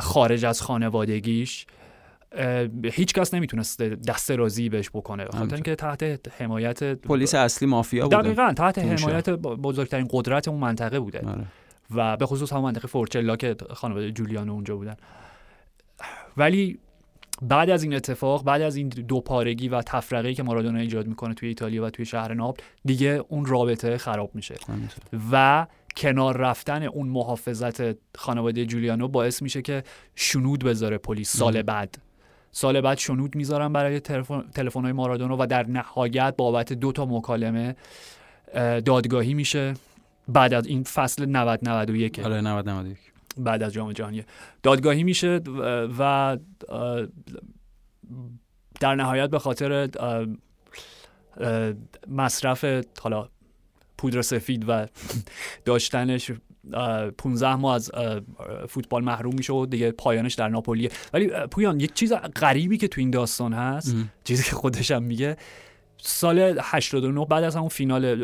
[0.00, 1.66] خارج از خانوادگیش
[2.84, 5.54] هیچ کس نمی‌تونسته دست رازی بهش بکنه خاطر.
[5.54, 8.78] اینکه تحت حمایت پلیس اصلی مافیا بوده دقیقا تحت.
[8.78, 11.44] حمایت بزرگترین قدرت اون منطقه بوده آره.
[11.94, 14.96] و به خصوص همون منطقه فورچلا که خانواده جولیانو اونجا بودن
[16.36, 16.78] ولی
[17.42, 21.34] بعد از این اتفاق بعد از این دو پارگی و تفرقه که مارادونا ایجاد می‌کنه
[21.34, 24.54] توی ایتالیا و توی شهر ناپل دیگه اون رابطه خراب میشه.
[25.32, 25.66] و
[25.96, 29.82] کنار رفتن اون محافظت خانواده جولیانو باعث میشه که
[30.14, 31.62] شنود بذاره پلیس سال.
[31.62, 31.98] بعد.
[32.52, 37.76] سال بعد شنود می‌ذارن برای تلفن های مارادونا و در نهایت بابت دو تا مکالمه
[38.54, 39.74] اه، دادگاهی میشه.
[40.28, 42.98] بعد از این فصل 90 91 آره 90 91
[43.36, 44.24] بعد از جام جهانی
[44.62, 45.40] دادگاهی میشه
[45.98, 46.38] و
[48.80, 49.88] در نهایت به خاطر
[52.08, 52.64] مصرف
[53.00, 53.28] حالا
[53.98, 54.86] پودر سفید و
[55.64, 56.30] داشتنش
[56.72, 57.90] اه، 15 ماه از
[58.68, 63.00] فوتبال محروم میشه و دیگه پایانش در ناپولیه ولی پویان یک چیز غریبی که تو
[63.00, 64.10] این داستان هست ام.
[64.24, 65.36] چیزی که خودش هم میگه
[65.98, 68.16] سال 89 بعد از همون فینال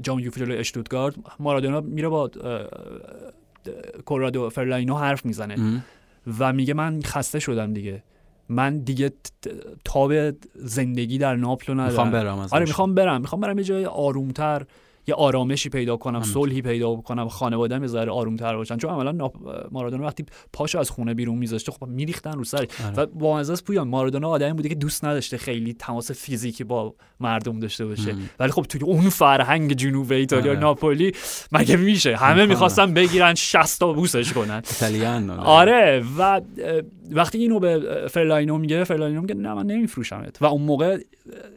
[0.00, 2.30] جام یوفا جلوی اشتوتگارت مارادونا میره با
[4.04, 5.54] کورادو فرلاینو حرف می‌زنه.
[5.54, 5.84] ام.
[6.38, 8.02] و میگه من خسته شدم دیگه.
[8.48, 9.12] من دیگه
[9.84, 10.12] تاب
[10.54, 11.90] زندگی در ناپل رو ندارم.
[11.90, 13.20] می‌خوام برم آره می‌خوام برم.
[13.20, 14.62] می‌خوام برم یه جای آرومتر.
[15.08, 16.22] یه آرامشی پیدا کنم.
[16.22, 19.34] صلحی پیدا کنم خانواده‌ام یه ذره آرومتر باشن چون عملا ناپ...
[19.70, 22.94] مارادونا وقتی پاشو از خونه بیرون میذاشته خب میریختن رو سرش آره.
[22.96, 27.60] و با از پویان مارادونا آدمی بوده که دوست نداشته خیلی تماس فیزیکی با مردم
[27.60, 28.14] داشته باشه.
[28.38, 30.60] ولی خب توی اون فرهنگ جنوب ایتالیا آره.
[30.60, 31.12] ناپولی
[31.52, 32.46] مگه میشه همه.
[32.46, 36.40] می‌خواستن بگیرن 60 تا بوسش کنن ایتالیان آره و
[37.10, 40.98] وقتی اینو به فرلاینو میگه فرلاینو میگه نه من نمیفروشمت و اون موقع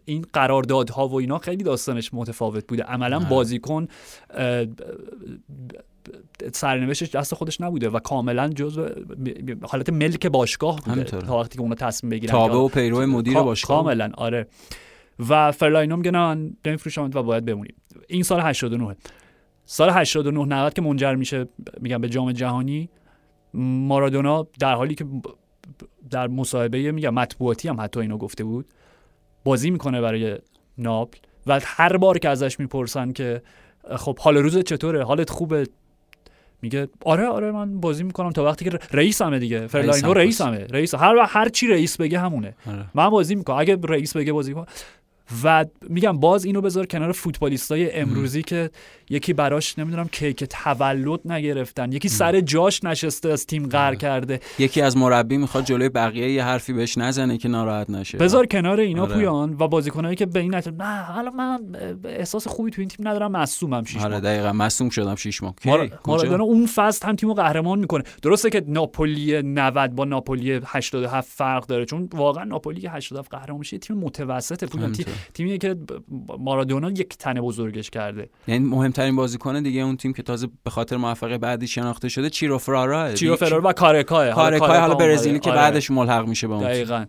[0.06, 3.30] این قراردادها و اینا خیلی داستانش متفاوت بوده عملا آره.
[3.42, 3.88] بازیکن
[6.54, 8.90] سرنوشتش دست خودش نبوده و کاملا جزء
[9.62, 11.04] حالت ملک باشگاه بوده.
[11.04, 13.78] تا وقتی که اونا تصمیم بگیرن تابع و پیرو مدیر باشگاه.
[13.78, 14.48] کاملا آره.
[15.30, 17.70] و فرلاینو میگه نه من نمیفروشمت و باید بمونی
[18.08, 18.96] این سال 89
[19.66, 21.48] سال 89 90 که منجر میشه
[21.82, 22.90] میگم به جام جهانی
[23.54, 25.06] مارادونا در حالی که
[26.10, 28.66] در مصاحبه میگم مطبوعاتی هم حتی اینو گفته بود
[29.44, 30.38] بازی می‌کنه برای
[30.78, 31.18] ناپل.
[31.48, 33.42] و هر بار که ازش می‌پرسن که
[33.96, 35.68] خب حال روزت چطوره؟ حالت خوبه؟
[36.62, 39.68] میگه آره آره من بازی می‌کنم تا وقتی که رئیسمه دیگه.
[39.68, 40.68] فرلاینو رئیسم رئیسمه.
[40.78, 42.56] رئیس هر هر چی رئیس بگه همونه.
[42.68, 42.86] آره.
[42.94, 43.58] من بازی می‌کنم.
[43.60, 44.66] اگه رئیس بگه بازی کن
[45.44, 48.70] و میگم باز اینو بذار کنار فوتبالیستای امروزی که
[49.10, 54.40] یکی براش نمی‌دونم کیک تولد نگرفتن یکی سر جاش نشسته از تیم قهر کرده.
[54.60, 58.18] یکی از مربی می‌خواد جلوی بقیه یه حرفی بهش نزنه که ناراحت نشه.
[58.18, 59.14] بذار کنار اینا آره.
[59.14, 61.60] پویان و بازیکنایی که به این نتیجه نه حالا من
[62.06, 65.56] احساس خوبی تو این تیم ندارم مصومم شیش آره دقیقا مصوم شدم شیش ماه؟
[66.06, 68.04] مارادونا اون فصل هم تیمو قهرمان می‌کنه.
[68.22, 73.60] درسته که ناپولی 90 با ناپولی 87 فرق داره چون واقعا ناپولی که 87 قهرمان
[73.60, 74.66] میشه تیم متوسطه.
[74.66, 74.96] پویان.
[75.34, 75.76] تیمیه که
[76.40, 80.98] مارادونا یک تنه بزرگش کرده یعنی مهمترین بازیکن دیگه اون تیم که تازه به خاطر
[80.98, 85.60] موفقیت بعدی شناخته شده چیرو فرارا چیرو فرار و کارکای کارکای حالا برزیلی که آره.
[85.60, 86.64] بعدش ملحق میشه به اون.
[86.64, 87.06] دقیقاً.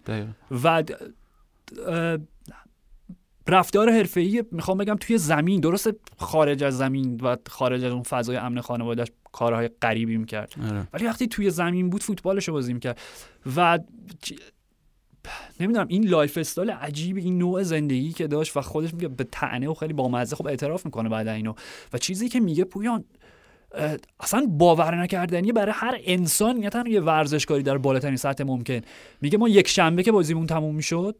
[0.64, 0.82] و
[3.48, 8.36] رفتار حرفه‌ای می‌خوام بگم توی زمین درسته خارج از زمین و خارج از اون فضای
[8.36, 10.88] امن خانوادهش کارهای غریبی می‌کرد آره.
[10.92, 13.00] ولی وقتی توی زمین بود فوتبالش رو بازی می‌کرد
[13.56, 13.78] و
[15.60, 19.74] نمی‌دونم این lifestyle عجیب این نوع زندگی که داشت و خودش میگه به تنه و
[19.74, 21.54] خیلی بامزه خب اعتراف می‌کنه بعد اینو.
[21.92, 23.04] و چیزی که میگه پویان
[24.20, 28.80] اصلا باور نکردنی برای هر انسان نه تنها یه ورزشکاری در بالاترین سطح ممکن.
[29.20, 31.16] میگه ما یک شنبه که بازیمون تموم می‌شد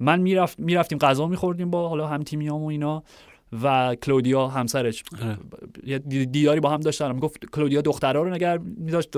[0.00, 3.02] من می‌رفت می‌رفتیم غذا میخوردیم با حالا هم تیمیام و اینا
[3.62, 5.02] و کلودیا همسرش.
[5.84, 7.12] یه دیداری با هم داشتن.
[7.12, 9.10] می‌گفت کلودیا دخترها رو نگر میداشت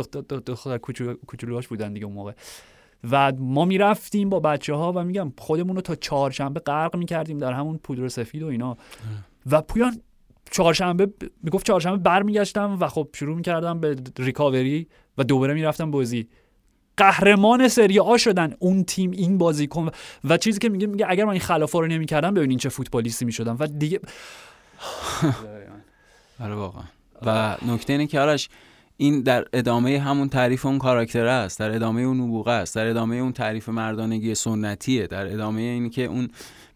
[0.47, 0.79] دختر
[1.27, 2.33] کوچولوهاش بودن دیگه اون موقع.
[3.11, 7.53] و ما می‌رفتیم با بچه ها و میگم خودمون رو تا چهارشنبه غرق می‌کردیم در
[7.53, 8.77] همون پودر سفید و اینا.
[9.51, 10.01] و پویان
[10.51, 11.09] چهارشنبه
[11.43, 14.89] می‌گفت چهارشنبه برمیگشتم و خب شروع می‌کردم به ریکاوری
[15.19, 16.29] و دوباره می‌رفتم بازی.
[16.97, 19.91] قهرمان سری آ شدن اون تیم این بازیکن.
[20.25, 23.57] و چیزی که میگه میگه اگر من این خلافا رو نمی‌کردم ببینین چه فوتبالیستی می‌شدم.
[23.61, 24.01] و دیگه
[26.41, 26.83] آره واقعا.
[27.27, 28.49] و نکته اینه که آرش
[29.01, 33.17] این در ادامه همون تعریف اون کاراکتر است در ادامه اون نبوغه است در ادامه
[33.17, 36.29] اون تعریف مردانگی سنتیه در ادامه اینی که اون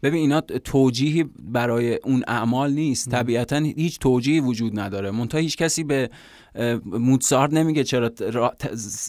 [0.02, 3.10] ببین اینا توجیهی برای اون اعمال نیست.
[3.10, 5.10] طبیعتا هیچ توجیهی وجود نداره.
[5.10, 6.10] منتها هیچ کسی به
[6.84, 8.10] موتسارت نمیگه چرا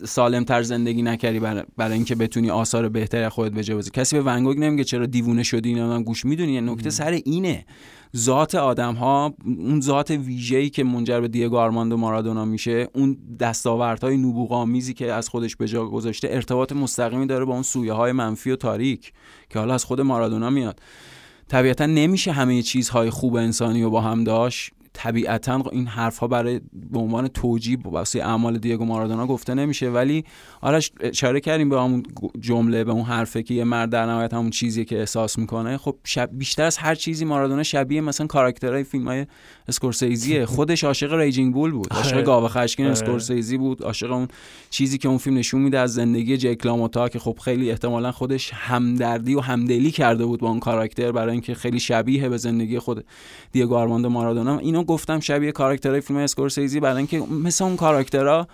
[0.06, 1.40] سالم تر زندگی نکردی
[1.78, 5.70] برای اینکه بتونی آثار بهتری خودت به جا کسی به ونگوگ نمیگه چرا دیوونه شدی
[5.70, 7.66] اینا گوش می‌دونی؟ نکته سر اینه.
[8.16, 14.18] ذات آدم ها اون ذات ویژه‌ای که منجر به دیگو آرماندو مارادونا میشه اون دستاوردهای
[14.18, 18.52] نبوغامیزی که از خودش به جا گذاشته ارتباط مستقیمی داره با اون سویه های منفی
[18.52, 19.14] و تاریک
[19.50, 20.80] که حالا از خود مارادونا میاد.
[21.48, 24.72] طبیعتا نمیشه همه چیزهای خوب انسانی رو با هم داشت.
[24.96, 29.90] طبیعتا این حرف ها برای به عنوان توجیه واسه اعمال دیگو مارادونا گفته نمیشه.
[29.90, 30.24] ولی
[30.62, 32.04] آرش اشاره کردیم به همون
[32.40, 35.78] جمله به اون حرفه که یه مرد در نهایت همون چیزی که احساس می‌کنه.
[35.78, 39.26] خب شب بیشتر از هر چیزی مارادونا شبیه مثلا کاراکترهای فیلم های
[39.68, 40.46] اسکورسیزیه.
[40.56, 41.94] خودش عاشق Raging Bull بود.
[41.94, 42.22] عاشق آره.
[42.22, 42.92] گاو خشمگین آره.
[42.92, 43.84] اسکورسیزی بود.
[43.84, 44.28] عاشق اون
[44.70, 48.52] چیزی که اون فیلم نشون میده از زندگی جیک لاموتا که خب خیلی احتمالا خودش
[48.54, 53.06] همدردی و همدلی کرده بود با اون کاراکتر برای اینکه خیلی شبیه به زندگی خود
[53.52, 54.58] دیگو آرماندو مارادونا.
[54.58, 58.48] اینو گفتم شبیه کاراکترهای فیلم اسکورسیزی برای اینکه مثل اون کاراکترها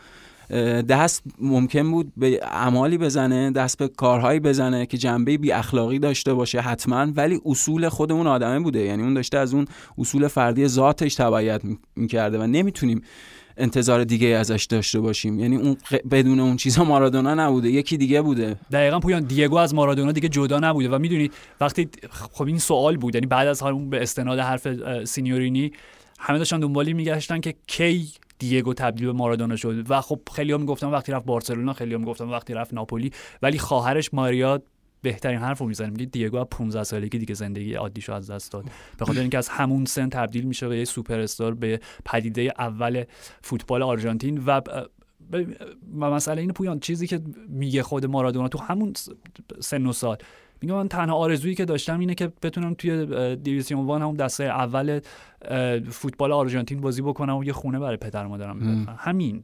[0.90, 6.34] دست ممکن بود به اعمالی بزنه دست به کارهایی بزنه که جنبه بی اخلاقی داشته
[6.34, 8.80] باشه حتما ولی اصول خود اون آدمه بوده.
[8.80, 9.66] یعنی اون داشته از اون
[9.98, 11.62] اصول فردی ذاتش تبعیت
[11.96, 13.02] می‌کرده و نمی‌تونیم
[13.58, 15.40] انتظار دیگه ازش داشته باشیم.
[15.40, 15.78] یعنی اون
[16.12, 17.70] بدون اون چیزا مارادونا نبوده.
[17.70, 18.56] یکی دیگه بوده.
[18.72, 20.90] دقیقا پویان دیگو از مارادونا دیگه جدا نبوده.
[20.90, 23.16] و می‌دونید وقتی خب این سوال بود.
[23.16, 24.68] یعنی بعد از همون به استناد حرف
[25.04, 25.72] سینیورینی
[26.22, 29.92] همه داشتن دنبالی میگشتن که کی دیگو تبدیل به مارادونا شد.
[29.92, 33.12] و خب خیلی هم می‌گفتن وقتی رفت بارسلونا خیلی هم می‌گفتن وقتی رفت ناپولی.
[33.42, 34.62] ولی خواهرش ماریا
[35.02, 35.90] بهترین حرف رو می‌زنه.
[35.90, 38.66] میگه دیگو از 15 سالگی دیگه زندگی عادیشو از دست داد.
[38.98, 43.04] به خاطر اینکه از همون سن تبدیل میشه به یه سوپر استار به پدیده اول
[43.42, 44.44] فوتبال آرژانتین.
[44.46, 44.62] و
[46.00, 48.94] و مسئله این پویان چیزی که میگه خود مارادونا تو همون
[49.60, 50.18] سن و سال
[50.62, 55.00] میگه من تنها آرزویی که داشتم اینه که بتونم توی دیویسیون وان همون دسته اول
[55.90, 59.44] فوتبال آرژانتین بازی بکنم و یه خونه برای پدر مادرم همین.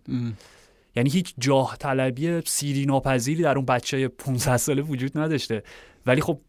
[0.95, 5.63] یعنی هیچ جاه طلبی سیری ناپذیری در اون بچه 15 ساله وجود نداشته.
[6.05, 6.39] ولی خب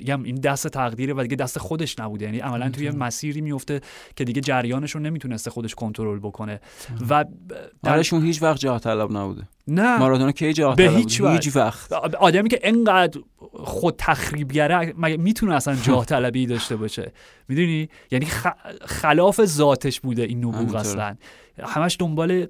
[0.00, 2.24] میگم این دست تقدیره و دیگه دست خودش نبوده.
[2.24, 3.80] یعنی عملا توی مسیری میفته
[4.16, 6.60] که دیگه جریانش رو نمی‌تونسته خودش کنترل بکنه.
[7.10, 7.24] و
[7.82, 9.48] درشون هیچ وقت جاه طلب نبوده.
[9.68, 9.98] نه.
[9.98, 11.44] مارادونا کی جاه به هیچ وقت.
[11.44, 11.92] هیچ وقت.
[11.92, 13.20] آدمی که انقدر
[13.52, 17.12] خود تخریبگره مگه می‌تونه اصلا جاه طلبی داشته باشه؟
[17.48, 18.26] می‌دونی؟ یعنی
[18.80, 21.16] خلاف ذاتش بوده این نبوغ اصلا.
[21.62, 22.46] همش دنبال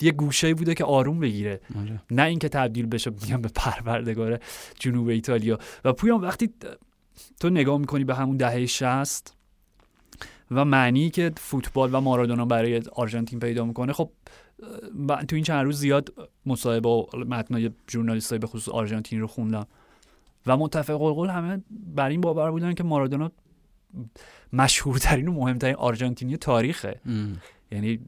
[0.00, 1.60] یه گوشه بوده که آروم بگیره.
[1.80, 2.02] آره.
[2.10, 4.38] نه اینکه تبدیل بشه میگم به پروردگار
[4.78, 5.58] جنوب ایتالیا.
[5.84, 6.50] و پویان وقتی
[7.40, 9.34] تو نگاه می‌کنی به همون دهه 60
[10.50, 14.10] و معنی که فوتبال و مارادونا برای آرژانتین پیدا می‌کنه خب
[15.28, 16.14] تو این چند روز زیاد
[16.46, 19.66] مصاحبه و متنای ژورنالیستای به خصوص آرژانتین رو خوندم.
[20.46, 23.32] و متفق القول همه بر این باور بودن که مارادونا
[24.52, 27.00] مشهورترین و مهمترین آرژانتینی تاریخه.
[27.72, 28.00] یعنی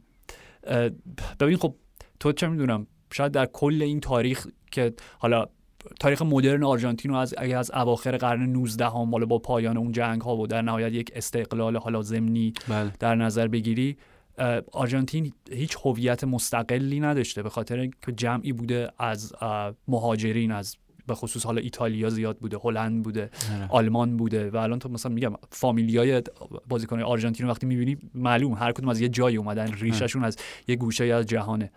[1.40, 1.74] ببین خب
[2.20, 5.46] تو چه می‌دونم شاید در کل این تاریخ که حالا
[6.00, 9.92] تاریخ مدرن آرژانتین رو از اگه از اواخر قرن 19 هم بالا با پایان اون
[9.92, 12.92] جنگ ها و در نهایت یک استقلال حالا ضمنی بله.
[12.98, 13.96] در نظر بگیری
[14.72, 19.32] آرژانتین هیچ هویت مستقلی نداشته به خاطر که جمعی بوده از
[19.88, 20.76] مهاجرین از
[21.06, 23.68] به خصوص حالا ایتالیا زیاد بوده هلند بوده آره.
[23.68, 26.22] آلمان بوده و الان تو مثلا میگم فامیلیای
[26.68, 30.36] بازیکن آرژانتین رو وقتی می‌بینی معلوم هر کدوم از یه جایی اومدن ریششون از
[30.68, 31.70] یه گوشه از جهانه.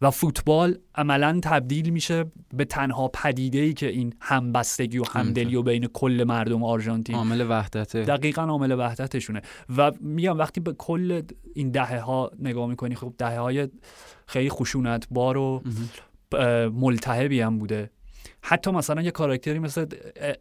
[0.00, 2.24] و فوتبال عملا تبدیل میشه
[2.54, 7.46] به تنها پدیده ای که این همبستگی و همدلی و بین کل مردم آرژانتین عامل
[7.50, 8.02] وحدته.
[8.02, 9.42] دقیقا عامل وحدتشونه.
[9.76, 11.22] و میگم وقتی به کل
[11.54, 13.68] این دهه ها نگاه می‌کنی خب دهه های
[14.26, 15.62] خیلی خشونت بار و
[16.72, 17.90] ملتهبی هم بوده.
[18.44, 19.86] حتی مثلا یه کاراکتری مثل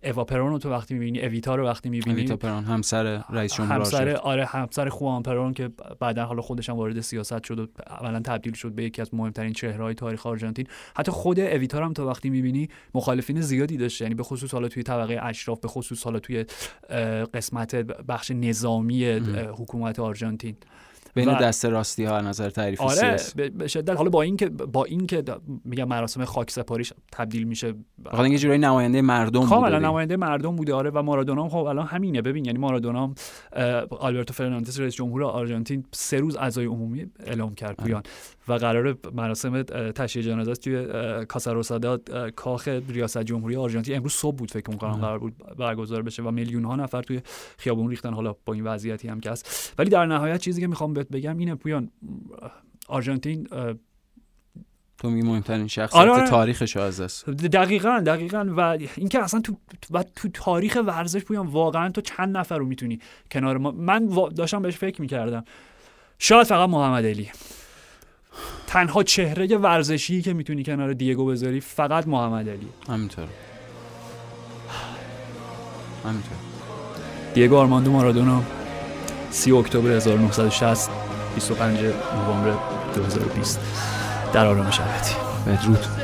[0.03, 2.15] اوا پرون رو تو وقتی می‌بینی اویتا رو وقتی می‌بینی.
[2.15, 6.75] اویتا پرون همسر رئیس جمهور همسر آره همسر خوان پرون که بعدا حالا خودش هم
[6.75, 10.67] وارد سیاست شد و اولا تبدیل شد به یکی از مهمترین چهره‌های تاریخ آرژانتین.
[10.97, 14.83] حتی خود اویتا هم تو وقتی می‌بینی مخالفین زیادی داشته یعنی به خصوص حالا توی
[14.83, 16.45] طبقه اشراف به خصوص حالا توی
[17.33, 19.05] قسمت بخش نظامی
[19.57, 20.55] حکومت آرژانتین.
[21.13, 21.35] بین و...
[21.35, 23.17] دست راستی ها نظر تعریف آره
[23.55, 23.97] به شدت.
[23.97, 25.23] حالا با اینکه با اینکه
[25.65, 27.73] میگم مراسم خاک سپاریش تبدیل میشه
[28.05, 32.21] بخاطر اینکه جورای نماینده مردم کاملا نماینده مردم بوده آره و مارادونا خب الان همینه.
[32.21, 33.13] ببین یعنی مارادونا
[33.89, 38.03] آلبرتو فرناندز رئیس جمهور آرژانتین سه روز عزای عمومی اعلام کرد پویان
[38.47, 40.85] و قرار مراسم تشییع جنازه توی
[41.25, 41.97] کاسا
[42.35, 43.95] کاخ ریاست جمهوری آرژانتین.
[43.95, 47.21] امروز صبح بود فکر کنم قرار بود برگزار بشه و میلیون ها نفر توی
[47.57, 48.13] خیابون ریختن.
[48.13, 49.73] حالا با این وضعیتی هم که هست.
[49.77, 51.89] ولی در نهایت چیزی که می‌خوام بهت بگم اینه پویان
[52.87, 53.47] آرژانتین
[54.97, 56.29] تو میگی مهمترین شخصیت آره, آره.
[56.29, 58.53] تاریخ است دقیقا دقیقا.
[58.57, 59.57] و اینکه اصلا تو
[59.91, 62.99] و تو تاریخ ورزش پویان واقعا تو چند نفر رو می‌تونی
[63.31, 65.43] کنار ما من داشتم بهش فکر می‌کردم.
[66.19, 67.29] شاید فقط محمد علی.
[68.71, 72.67] تنها چهره ورزشی که می‌تونی کنار دیگو بذاری فقط محمد علی.
[72.89, 73.27] همینطور.
[76.03, 76.37] همینطور.
[77.33, 78.43] دیگو آرماندو مارادونا
[79.29, 80.89] 30 اکتبر 1960
[81.35, 81.79] 25
[82.15, 82.53] نوامبر
[82.95, 83.59] 2020
[84.33, 85.15] در آرام شبتی
[85.47, 86.00] بدرود.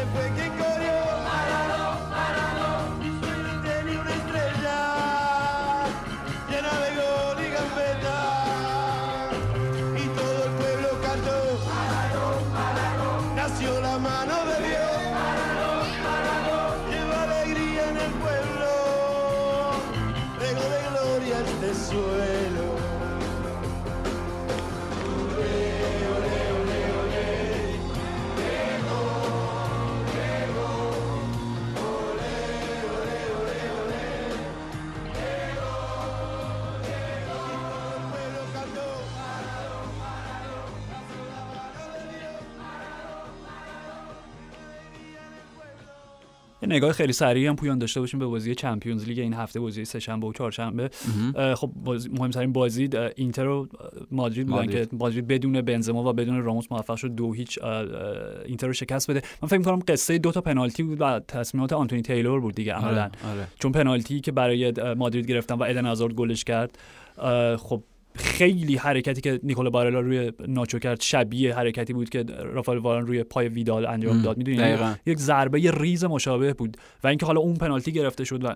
[46.98, 50.34] خیلی سریعی هم پویان داشته باشیم به بازی چمپیونز لیگ این هفته بازی سهشنبه و
[50.34, 50.90] چهارشنبه.
[51.56, 53.68] خب بازی مهمترین بازی اینتر و
[54.12, 57.60] مادرید بودن که مادرید بدون بنزما و بدون راموس موفق شد دو هیچ
[58.46, 59.22] اینتر رو شکست بده.
[59.42, 62.90] من فکر می‌کنم قصه دو تا پنالتی بود و تصمیمات آنتونی تیلور بود دیگه عملا.
[62.90, 63.48] آره، آره.
[63.60, 66.78] چون پنالتی که برای مادرید گرفتن و ادن هازارد گلش کرد
[67.58, 67.84] خب
[68.20, 73.24] خیلی حرکتی که نیکولا بارلا روی ناچو کرد شبیه حرکتی بود که رافائل واران روی
[73.24, 77.92] پای ویدال انجام داد می‌دونی یک ضربه ریز مشابه بود و اینکه حالا اون پنالتی
[77.92, 78.48] گرفته شد و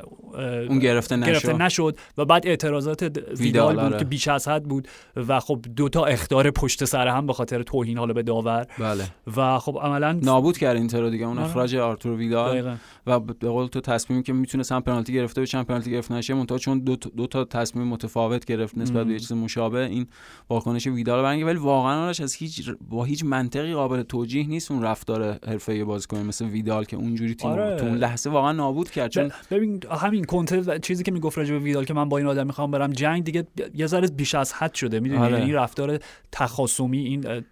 [0.69, 1.31] اون گرفته نشد.
[1.31, 3.99] گرفته نشد و بعد اعتراضات ویدال, ویدال بود آره.
[3.99, 7.97] که بیش از حد بود و خب دوتا اختار پشت سر هم به خاطر توهین
[7.97, 9.03] حالا به داور بله.
[9.37, 11.47] و خب عملا نابود کرد اینتر دیگه اون آره.
[11.47, 15.91] اخراج آرتور ویدال و به قول تو تصمیمی که می‌تونست هم پنالتی گرفته بشه پنالتی
[15.91, 20.07] گرفته نشه منتها چون دو, دو تا تصمیم متفاوت گرفت نسبت به چیز مشابه این
[20.49, 24.83] واکنش ویدال برنگه ولی واقعا آرش از هیچ با هیچ منطقی قابل توجیه نیست اون
[24.83, 27.75] رفتار حرفه‌ای بازیکن مثل ویدال که اونجوری تیم آره.
[27.75, 31.59] تو اون لحظه واقعا نابود کرد چون ببین همین کنته چیزی که می‌گفت راجع به
[31.59, 34.73] ویدال که من با این آدم می‌خوام برم جنگ دیگه یه ذره بیش از حد
[34.73, 35.39] شده می‌دونی آره.
[35.39, 35.99] یعنی رفتار
[36.31, 37.43] تخاصمی این,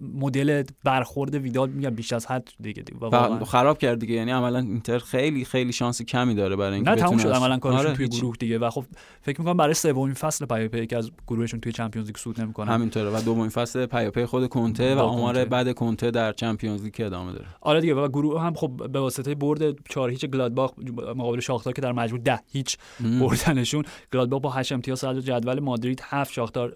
[0.00, 3.44] مدل برخورد ویدال میگم بیش از حد دیگه, دیگه.
[3.44, 7.18] خراب کرد دیگه یعنی عملا اینتر خیلی خیلی شانس کمی داره برای اینکه نه تموم
[7.18, 8.84] شد عملا کارشون آره توی گروه دیگه و خب
[9.22, 13.10] فکر می‌کنم برای سومین فصل پی که از گروهشون توی Champions League صعود نمی‌کنه همینطوره.
[13.10, 17.46] و دومین فصل پی خود کنته و آمار بعد کنته در Champions League ادامه داره.
[17.60, 21.82] آره دیگه و گروه هم خب به واسطه برد 4 هیچ گلادباخ مقابل شاختار که
[21.82, 22.76] در مجموع 10 هیچ
[23.20, 23.84] بردنشون.
[24.12, 26.74] گلادباخ با 8 امتیاز صدر جدول مادرید 7 شاختار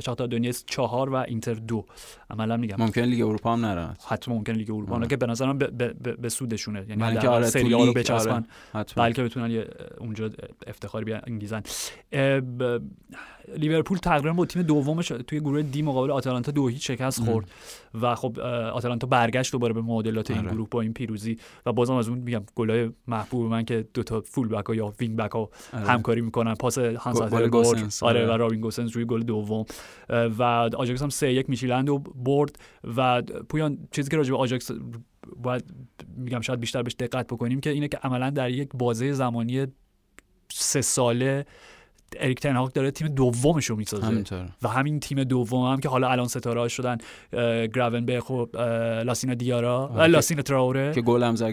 [0.00, 1.84] شاختار دونیتس 4 و اینتر 2
[2.30, 2.76] عملا میگم.
[2.78, 3.94] ممکن لیگ اروپا هم نره.
[4.08, 5.06] حتما ممکن لیگ اروپا آره.
[5.06, 5.58] که به نظرم
[6.20, 6.86] به سودشونه.
[6.88, 8.46] یعنی در آره سری رو بچسبن.
[8.74, 8.86] آره.
[8.96, 9.64] بلکه بتونن
[9.98, 10.30] اونجا
[10.66, 11.62] افتخاری بیانگیزن
[13.58, 17.50] لیورپول تقریبا با تیم دومش توی گروه D مقابل آتالانتا دو هیچ شکست خورد
[18.02, 18.40] و خب
[18.72, 20.50] آتالانتا برگشت دوباره به معادلات این آره.
[20.50, 24.20] گروه با این پیروزی و بازم از اون میگم گلای محبوب من که دو تا
[24.20, 25.84] full-back ها یا wing-back ها آره.
[25.84, 26.54] همکاری می‌کنن.
[26.54, 29.64] پاس هانس آره و رابین گوسنز روی گل دوم.
[30.08, 30.42] و
[30.76, 32.56] آجاکس هم 3 1 میشیلند و برد
[32.96, 34.70] و پویان چیزی که راجع به آجاکس
[35.36, 35.64] باید
[36.16, 39.66] میگم شاید بیشتر بهش دقت بکنیم که اینه که عملا در یک بازه زمانی
[40.52, 41.46] سه ساله
[42.20, 44.24] اریک تن هاگ داره تیم دومش رو می‌سازه.
[44.62, 46.98] و همین تیم دوم هم که حالا الان ستاره شدن
[47.74, 48.46] گراونبرگ و
[49.04, 49.92] لاسینا دیارا.
[49.94, 50.92] و لاسینا تراوره.
[50.94, 51.50] که گل هم زد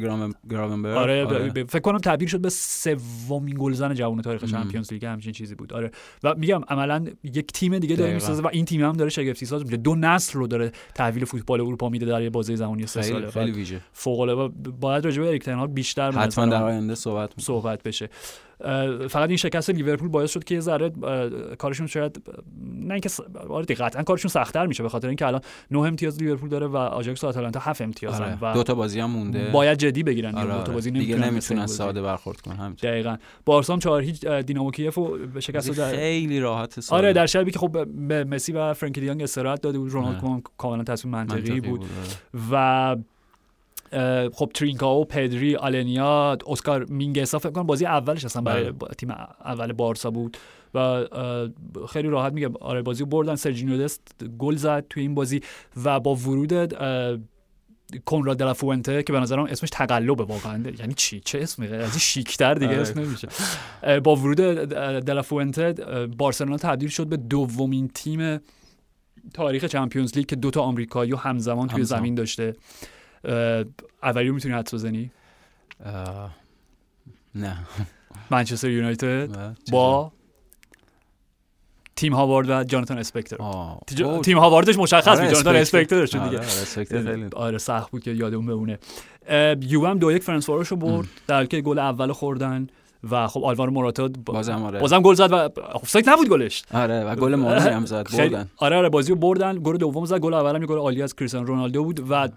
[0.50, 0.98] گراونبرگ.
[0.98, 1.50] آره, آره.
[1.64, 5.74] فکر کنم تبدیل شد به سومین گلزن جوان تاریخ Champions League همچین چیزی بود.
[5.74, 5.92] آره.
[6.24, 9.64] و میگم عملا یک تیم دیگه داره می‌سازه و این تیم هم داره شگفتی ساز
[9.64, 13.32] میشه دو نسل رو داره تحویل فوتبال اروپا میده در یه بازه زمانی سه ساله
[13.32, 13.82] خیلی ویژه.
[13.94, 14.54] فوق العاده.
[14.82, 18.10] باید راجع به اریک بیشتر حتما در آینده صحبت صحبت بشه.
[19.10, 20.92] فقط این شکست لیورپول باعث شد که یه ذره
[21.58, 22.22] کارشون شاید
[22.76, 23.10] نه اینکه
[23.50, 25.42] آره قطعا کارشون سختتر میشه به خاطر اینکه الان
[25.72, 28.38] 9 امتیاز لیورپول داره و آژاکس و آتالانتا 7 امتیازن آره.
[28.42, 30.58] و دو تا بازی هم مونده باید جدی بگیرن آره.
[30.58, 35.00] دو تا بازی دیگه نمی‌تونن ساده برخورد کنن همین دقیقاً بارسا 4 هیچ دینامو کیف
[35.34, 36.98] به شکست در خیلی راحت ساده.
[36.98, 40.42] آره در شبی که خب مسی و فرانکی دیانگ استراحت داده بود رونالدو آره.
[40.58, 41.90] کاملا تصمیم منطقی, بود, بود.
[42.52, 42.96] و
[44.34, 48.90] خب ترینکا و پدری آلنیا اسکار مینگسا فکر کنم بازی اولش اصلا برای بله.
[48.98, 49.12] تیم
[49.46, 50.38] اول بارسا بود
[50.74, 51.06] و
[51.90, 53.36] خیلی راحت میگم آره بازی بردن.
[53.36, 54.02] سرجینیو دست
[54.40, 55.42] گل زد توی این بازی
[55.84, 56.74] و با ورود
[58.06, 60.64] کنراد دلافوونته که به نظرم اسمش تقلبه واقعا.
[60.80, 62.82] یعنی چی؟ چه اسمی؟ از این شیکتر دیگه آره.
[62.82, 63.28] اسم نمیشه.
[64.00, 64.38] با ورود
[65.06, 65.74] دلافوونته
[66.18, 68.40] بارسلونا تبدیل شد به دومین تیم
[69.34, 72.56] تاریخ Champions League که دو تا آمریکایی و همزمان توی زمین داشته.
[74.04, 75.12] اولی رو می‌تونی حدس بزنی
[77.36, 77.58] نه
[78.32, 80.12] منچستر یونایتد با
[81.96, 83.38] تیم هاوارد و جاناتان اسپکتر
[84.24, 86.40] تیم هاواردش مشخص بود آره، جاناتان اسپکتر شد دیگه
[86.98, 88.80] آره, آره سخت بود که یادمون بمونه
[89.62, 92.68] یووه هم دو یک فرنسواروش رو برد در که گل اول خوردن
[93.12, 94.80] و خب آلوارو موراتا بازم آره.
[94.80, 96.64] بازم گل زد و آفساید نبود گلش.
[96.74, 98.50] آره و گل مهمی هم زد بردن.
[98.58, 99.60] آره آره بازی رو بردن.
[99.60, 102.30] گل دوم زد گل اولم یه گل عالی از کریستیانو رونالدو بود و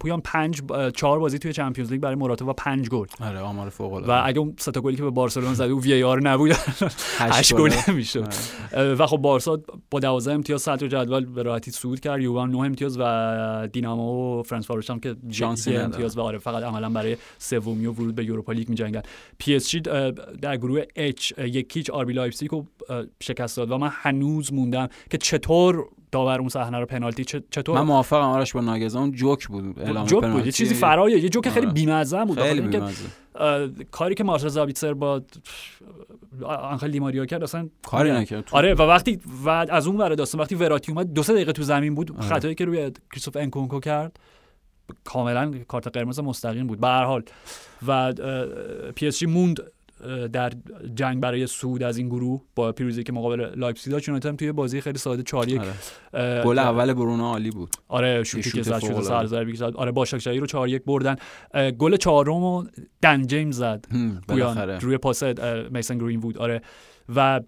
[0.00, 0.62] پویان 5
[0.94, 3.06] 4 بازی توی Champions League برای موراتا و 5 گل.
[3.20, 4.12] آره آمار فوق العاده.
[4.12, 6.52] و اگه اون سه تا گلی که به بارسلونا زد و VAR نبود.
[7.18, 7.70] 8 گل.
[7.88, 8.28] می‌شد
[8.72, 8.94] آره.
[8.94, 9.60] و خب بارسا
[9.90, 12.20] با 12 امتیاز صدر جدول به راحتی صعود کرد.
[12.20, 16.90] یووه 9 امتیاز و دینامو و فرانس هم که شانسی امتیاز و آره فقط عملا
[16.90, 19.02] برای سومی و ورود به Europa League می‌جنگن.
[19.38, 19.82] PSG
[20.42, 22.66] در گروه H یک هیچ RB لایپزیگ رو
[23.22, 27.86] شکست داد و من هنوز موندم که چطور داور اون صحنه رو پنالتی چطور؟ من
[27.86, 31.66] موافقم آرش با ناگلزمن جوک بود اعلام جوک بود یه چیزی فرایه یه جوک خیلی
[31.66, 32.40] بی‌مزه بود.
[32.40, 32.80] خیلی
[33.90, 35.22] کاری که مارسل زابیتسر با
[36.44, 38.48] آنخل دیماریا کرد اصلا کاری نکرد.
[38.52, 41.62] آره و وقتی و از اون ور داستان وقتی وراتی اومد دو سه دقیقه تو
[41.62, 42.20] زمین بود آره.
[42.20, 44.18] خطایی که روی کریستوف انکونکو کرد
[45.04, 46.80] کاملا کارت قرمز مستقیم بود.
[46.80, 47.22] به هر حال.
[47.86, 48.12] و
[48.94, 49.60] PSG موند
[50.32, 50.52] در
[50.94, 54.80] جنگ برای صعود از این گروه با پیروزی که مقابل لایپزیگ داشت یونایتد توی بازی
[54.80, 55.60] خیلی ساده 4 1
[56.12, 56.42] آره.
[56.44, 57.70] گل اول برونو عالی بود.
[57.88, 59.76] آره شوتی که زد شد سر ضربه زد.
[59.76, 61.16] آره باشاک‌شهیر رو 4 1 بردن.
[61.78, 62.70] گل چهارم
[63.02, 63.86] دن جیمز زد.
[64.80, 65.22] روی پاس
[65.70, 66.62] میسن گرین بود آره.
[67.16, 67.40] و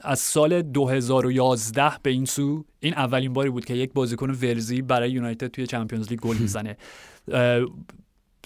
[0.00, 5.10] از سال 2011 به این سو این اولین باری بود که یک بازیکن ولزی برای
[5.10, 6.76] یونایتد توی Champions League گل می‌زنه.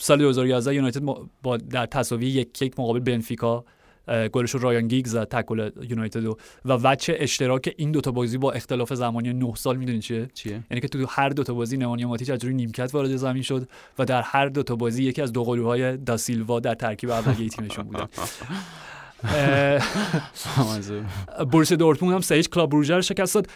[0.01, 1.03] سال 2011 یونایتد
[1.43, 3.65] با در تساوی یک یک مقابل بنفیکا
[4.09, 6.35] گلش رو رایان گیگز زد تکل یونایتد و
[6.65, 10.89] وجه اشتراک این دوتا بازی با اختلاف زمانی 9 سال می‌دونی چیه؟ چیه؟ یعنی که
[10.89, 13.69] تو هر دوتا بازی نمانیا ماتیچ از روی نیمکت وارد زمین شد
[13.99, 18.09] و در هر دوتا بازی یکی از دو قلوهای داسیلوا در ترکیب اولیه تیمشون بوده.
[21.53, 23.47] بوروسیا دورتموند هم سه کلاب بروژه رو شکست داد.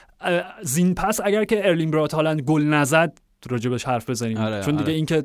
[0.62, 3.18] زین پس اگر که ارلینگ براوت هالند گل نزد
[3.50, 4.36] راجبش حرف بزنیم.
[4.36, 4.92] آره، چون دیگه آره.
[4.92, 5.24] اینکه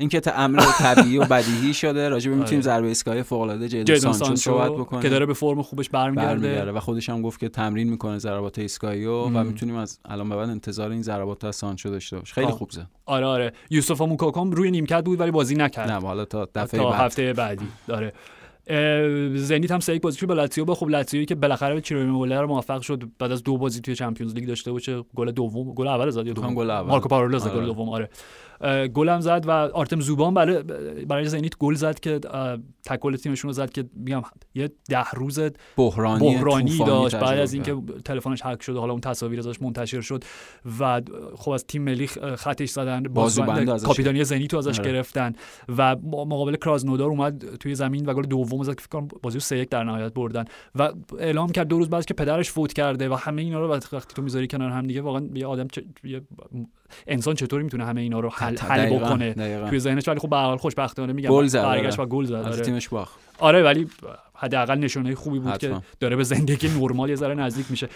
[0.00, 2.64] اینکه تا امر طبیعی و بدیهی شده راجع به می‌تونیم آره.
[2.64, 5.02] ضربه ایستگاهی فوق العاده جیدون سانچو صحبت بکنه.
[5.02, 6.72] که داره به فرم خوبش برمیگرده.
[6.72, 10.48] و خودش هم گفت که تمرین می‌کنه ضربات ایستگاهی و می‌تونیم از الان به بعد
[10.50, 13.52] انتظار این ضربات از سانچو داشته باش خیلی خوب زد آره آره.
[13.70, 15.90] یوسوفا موکوکو هم روی نیمکت بود ولی بازی نکرد.
[15.90, 17.00] نه حالا تا دفعه تا بعد.
[17.00, 17.64] هفته بعدی.
[17.86, 18.12] داره
[19.34, 22.46] زنیت هم سه یک بازی با لاتزیو با خب لاتزیو که بالاخره به چیرو رو
[22.46, 26.10] موفق شد بعد از دو بازی توی Champions League داشته باشه گل دوم گل اول
[26.10, 26.90] زد یا دوم گل اول.
[26.90, 27.66] مارکو پارولو زد گل آره.
[27.66, 27.88] دوم.
[27.88, 28.10] آره.
[28.94, 30.62] گلم زد و آرتم زوبان برای
[31.08, 32.20] برای زنیت گل زد که
[32.84, 34.22] تکل تیمشون رو زد که میگم
[34.54, 35.40] یه ده روز
[35.76, 40.24] بحرانی, بحرانی داشت بعد از اینکه تلفنش هک شد حالا اون تصاویر ازش منتشر شد
[40.80, 41.02] و
[41.36, 42.06] خب از تیم ملی
[42.36, 44.92] خطش زدن بازوبند کاپیتانی زنیت ازش آره.
[44.92, 45.32] گرفتن
[45.78, 49.64] و مقابل کرازنودار اومد توی زمین و گل دوم زد که فکر کنم بازی 3
[49.64, 50.44] در نهایت بردن
[50.74, 54.14] و اعلام کرد دو روز بعد که پدرش فوت کرده و همه اینا رو وقتی
[54.14, 55.66] تو می‌ذاری کنار هم دیگه واقعا یه آدم
[56.04, 56.22] یه
[57.06, 59.34] انسان چطوری می‌تونه همه اینا رو حل, حل بکنه؟
[59.68, 62.56] توی ذهنش ولی خب به هر خوشبختانه میگم برگشت و گل زد آره.
[62.56, 63.18] تیمش باخت.
[63.38, 63.88] آره ولی
[64.34, 67.88] حداقل نشونه خوبی بود که داره به زندگی نرمال یه ذره نزدیک میشه.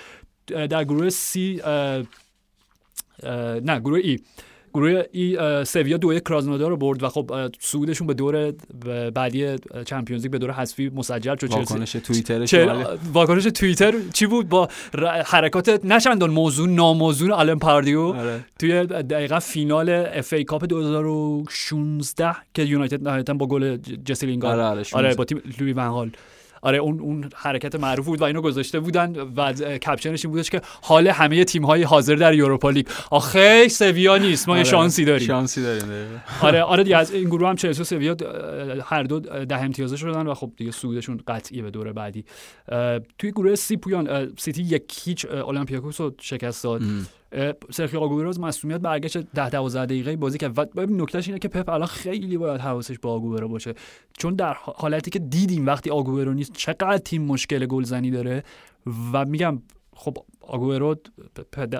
[0.47, 1.61] در گروه سی
[3.63, 4.19] نه گروه ای.
[4.75, 8.53] گروه ای سویا دو کرازنودار رو برد و خب صعودشون به دور
[9.15, 11.51] بعدی چمپیونز لیگ به دور حذفی مسجل شد.
[11.51, 14.69] واکنش توییتر واکنش توییتر چی بود؟ با
[15.27, 18.45] حرکات نشندان موضوع ناموزون آلن پاردیو آره.
[18.59, 24.59] توی دقیقا فینال FA Cup 2016 که یونایتد نهایتا با گل جسی لینگارد.
[24.59, 26.13] آره, آره, آره با تیم لویی ون
[26.65, 30.51] آره اون اون حرکت معروف بود و اینو گذاشته بودن و caption ش این بودش
[30.51, 35.05] که حال همه تیم های حاضر در Europa League آخه سویا نیست ما آره شانسی
[35.05, 35.27] داریم.
[35.27, 35.85] شانسی داریم
[36.41, 38.17] آره آره دیگه از این گروه هم چلسی و سویا
[38.85, 42.25] هر دو ده امتیازه شدن و خب دیگه صعودشون قطعیه به دور بعدی.
[43.19, 46.83] توی گروه سی پویان سیتی یک هیچ اولمپیاکوس رو شکست داد.
[47.71, 51.87] سرخی آگوئرو مسئولیت برگشت 10 12 دقیقه بازی که و نکتهش اینه که پپ الان
[51.87, 53.75] خیلی باید حواسش با آگوئرو باشه.
[54.19, 58.43] چون در حالتی که دیدیم وقتی آگوئرو نیست چقدر تیم مشکل گلزنی داره
[59.13, 59.63] و میگم
[59.97, 60.97] خب آگوئرو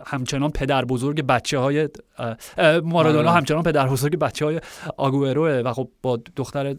[0.07, 1.89] همچنان پدر بزرگ بچه های
[2.85, 3.33] مارادونا.
[3.33, 4.61] همچنان پدر بزرگ بچه های
[4.97, 6.75] آگوئروه و خب با دختر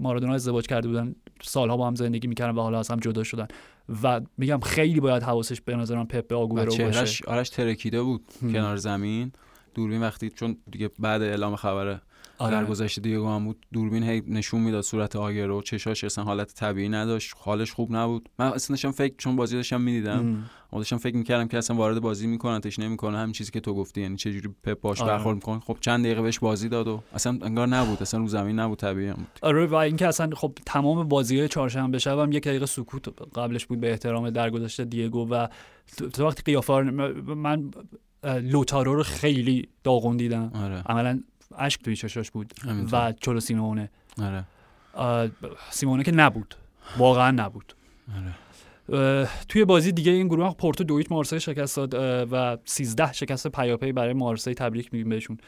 [0.00, 3.46] مارادونا ازدواج کرده بودن سالها با هم زندگی می‌کردن و حالا از هم جدا شدن.
[4.02, 7.24] و میگم خیلی باید حواسش به نظرم پپ آگوئرو باشه.
[7.26, 9.32] آرش ترکیده بود کنار زمین.
[9.74, 12.00] دوربین وقتی چون دیگه بعد اعلام خبر
[12.38, 12.56] آره.
[12.56, 13.66] در گذشته دیگه هم بود.
[13.72, 17.34] دوربین هی نشون می‌داد صورت آگرو چشاش اصلا حالت طبیعی نداشت.
[17.38, 18.28] حالش خوب نبود.
[18.38, 20.44] من اصلا داشتم فکر چون بازی داشتم می‌دیدم.
[20.72, 24.00] داشتم فکر می‌کردم که اصلا وارد بازی می‌کنن تش نمی‌کنه همین چیزی که تو گفتی
[24.00, 25.12] یعنی چه جوری پپ باش آره.
[25.12, 25.60] برخورد می‌کنه.
[25.60, 28.02] خب چند دقیقه بهش بازی داد و اصلا انگار نبود.
[28.02, 29.26] اصلا رو زمین نبود طبیعی بود.
[29.42, 33.80] آره و اینکه اصلا خب تمام بازی چهارشنبه شب هم یک دقیقه سکوت قبلش بود
[33.80, 35.48] به احترام درگذشته دیگو و
[36.12, 37.70] تو وقتی قیافه من
[38.24, 40.50] لوتارو رو خیلی داغون دیدم.
[40.54, 40.82] آره.
[40.86, 41.20] عملا
[41.58, 42.54] اشک توی چشاش بود
[42.92, 43.90] و چلو سیمونه.
[44.94, 45.30] آره.
[45.70, 46.54] سیمونه که نبود.
[46.98, 47.72] واقعا نبود.
[48.16, 48.34] آره.
[49.48, 51.94] توی بازی دیگه این گروه پورتو دویت مارسی شکست داد
[52.32, 55.38] و 13 شکست پیاپی برای مارسی تبریک میگیم بهشون.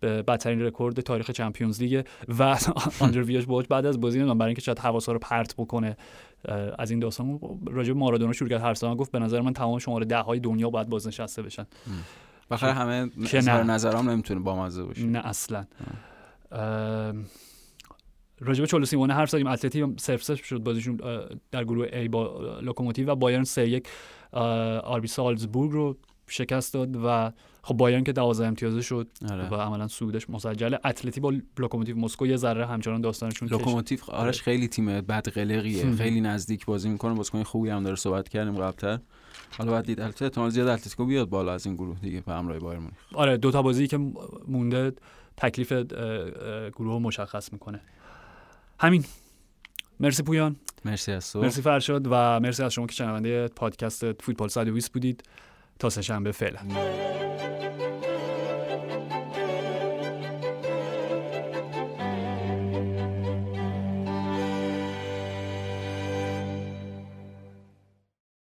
[0.00, 2.04] به بدترین رکورد تاریخ Champions League
[2.38, 2.58] و
[3.00, 5.96] آندره ویاش بواش بعد از بازی نمی‌دونم برای اینکه شاید حواسا رو پرت بکنه
[6.78, 7.40] از این داستان.
[7.66, 10.70] راجع به مارادونا شروع کرد هر گفت به نظر من تمام شماره ده های دنیا
[10.70, 11.66] باید بازنشسته بشن.
[12.50, 15.02] بخیر همه نظر نظرام نمی‌تونه با مزه باشه.
[15.02, 15.64] نه اصلا.
[18.40, 19.46] راجب چولو سیمئونه حرف زدیم.
[19.46, 20.58] اتلتی صفر صفر شد.
[20.58, 21.00] بازیشون
[21.50, 23.88] در گروه A با لوکوموتیو و بایرن سه یک
[24.32, 25.96] RB سالزبورگ رو
[26.28, 27.32] شکست داد و
[27.62, 29.48] خب بایرن که 12 امتیازه شد آره.
[29.48, 34.68] و عملا صعودش مسجل اتلتی با لوکوموتیو مسکو یه ذره همچنان داستانشون لوکوموتیو آرش خیلی
[34.68, 37.14] تیم بد قلقیه خیلی نزدیک بازی می‌کنه.
[37.14, 38.98] بازیکن خوبی هم داره صحبت کردیم قبلتر.
[39.58, 42.58] حالا بعد دید البته احتمال زیاد اتلتیکو بیاد بالا از این گروه دیگه به همراه
[42.58, 42.94] بایرن مونیخ.
[43.14, 43.96] آره دو تا بازی که
[44.48, 44.92] مونده
[45.36, 45.72] تکلیف
[46.76, 47.80] گروه مشخص می‌کنه.
[48.80, 49.04] همین.
[50.00, 50.56] مرسی پویان.
[50.84, 51.40] مرسی از تو.
[51.40, 55.22] مرسی فرشاد و مرسی از شما که شنونده پادکست فوتبال 120 بودید.
[55.78, 56.60] تا سه شنبه فعلا.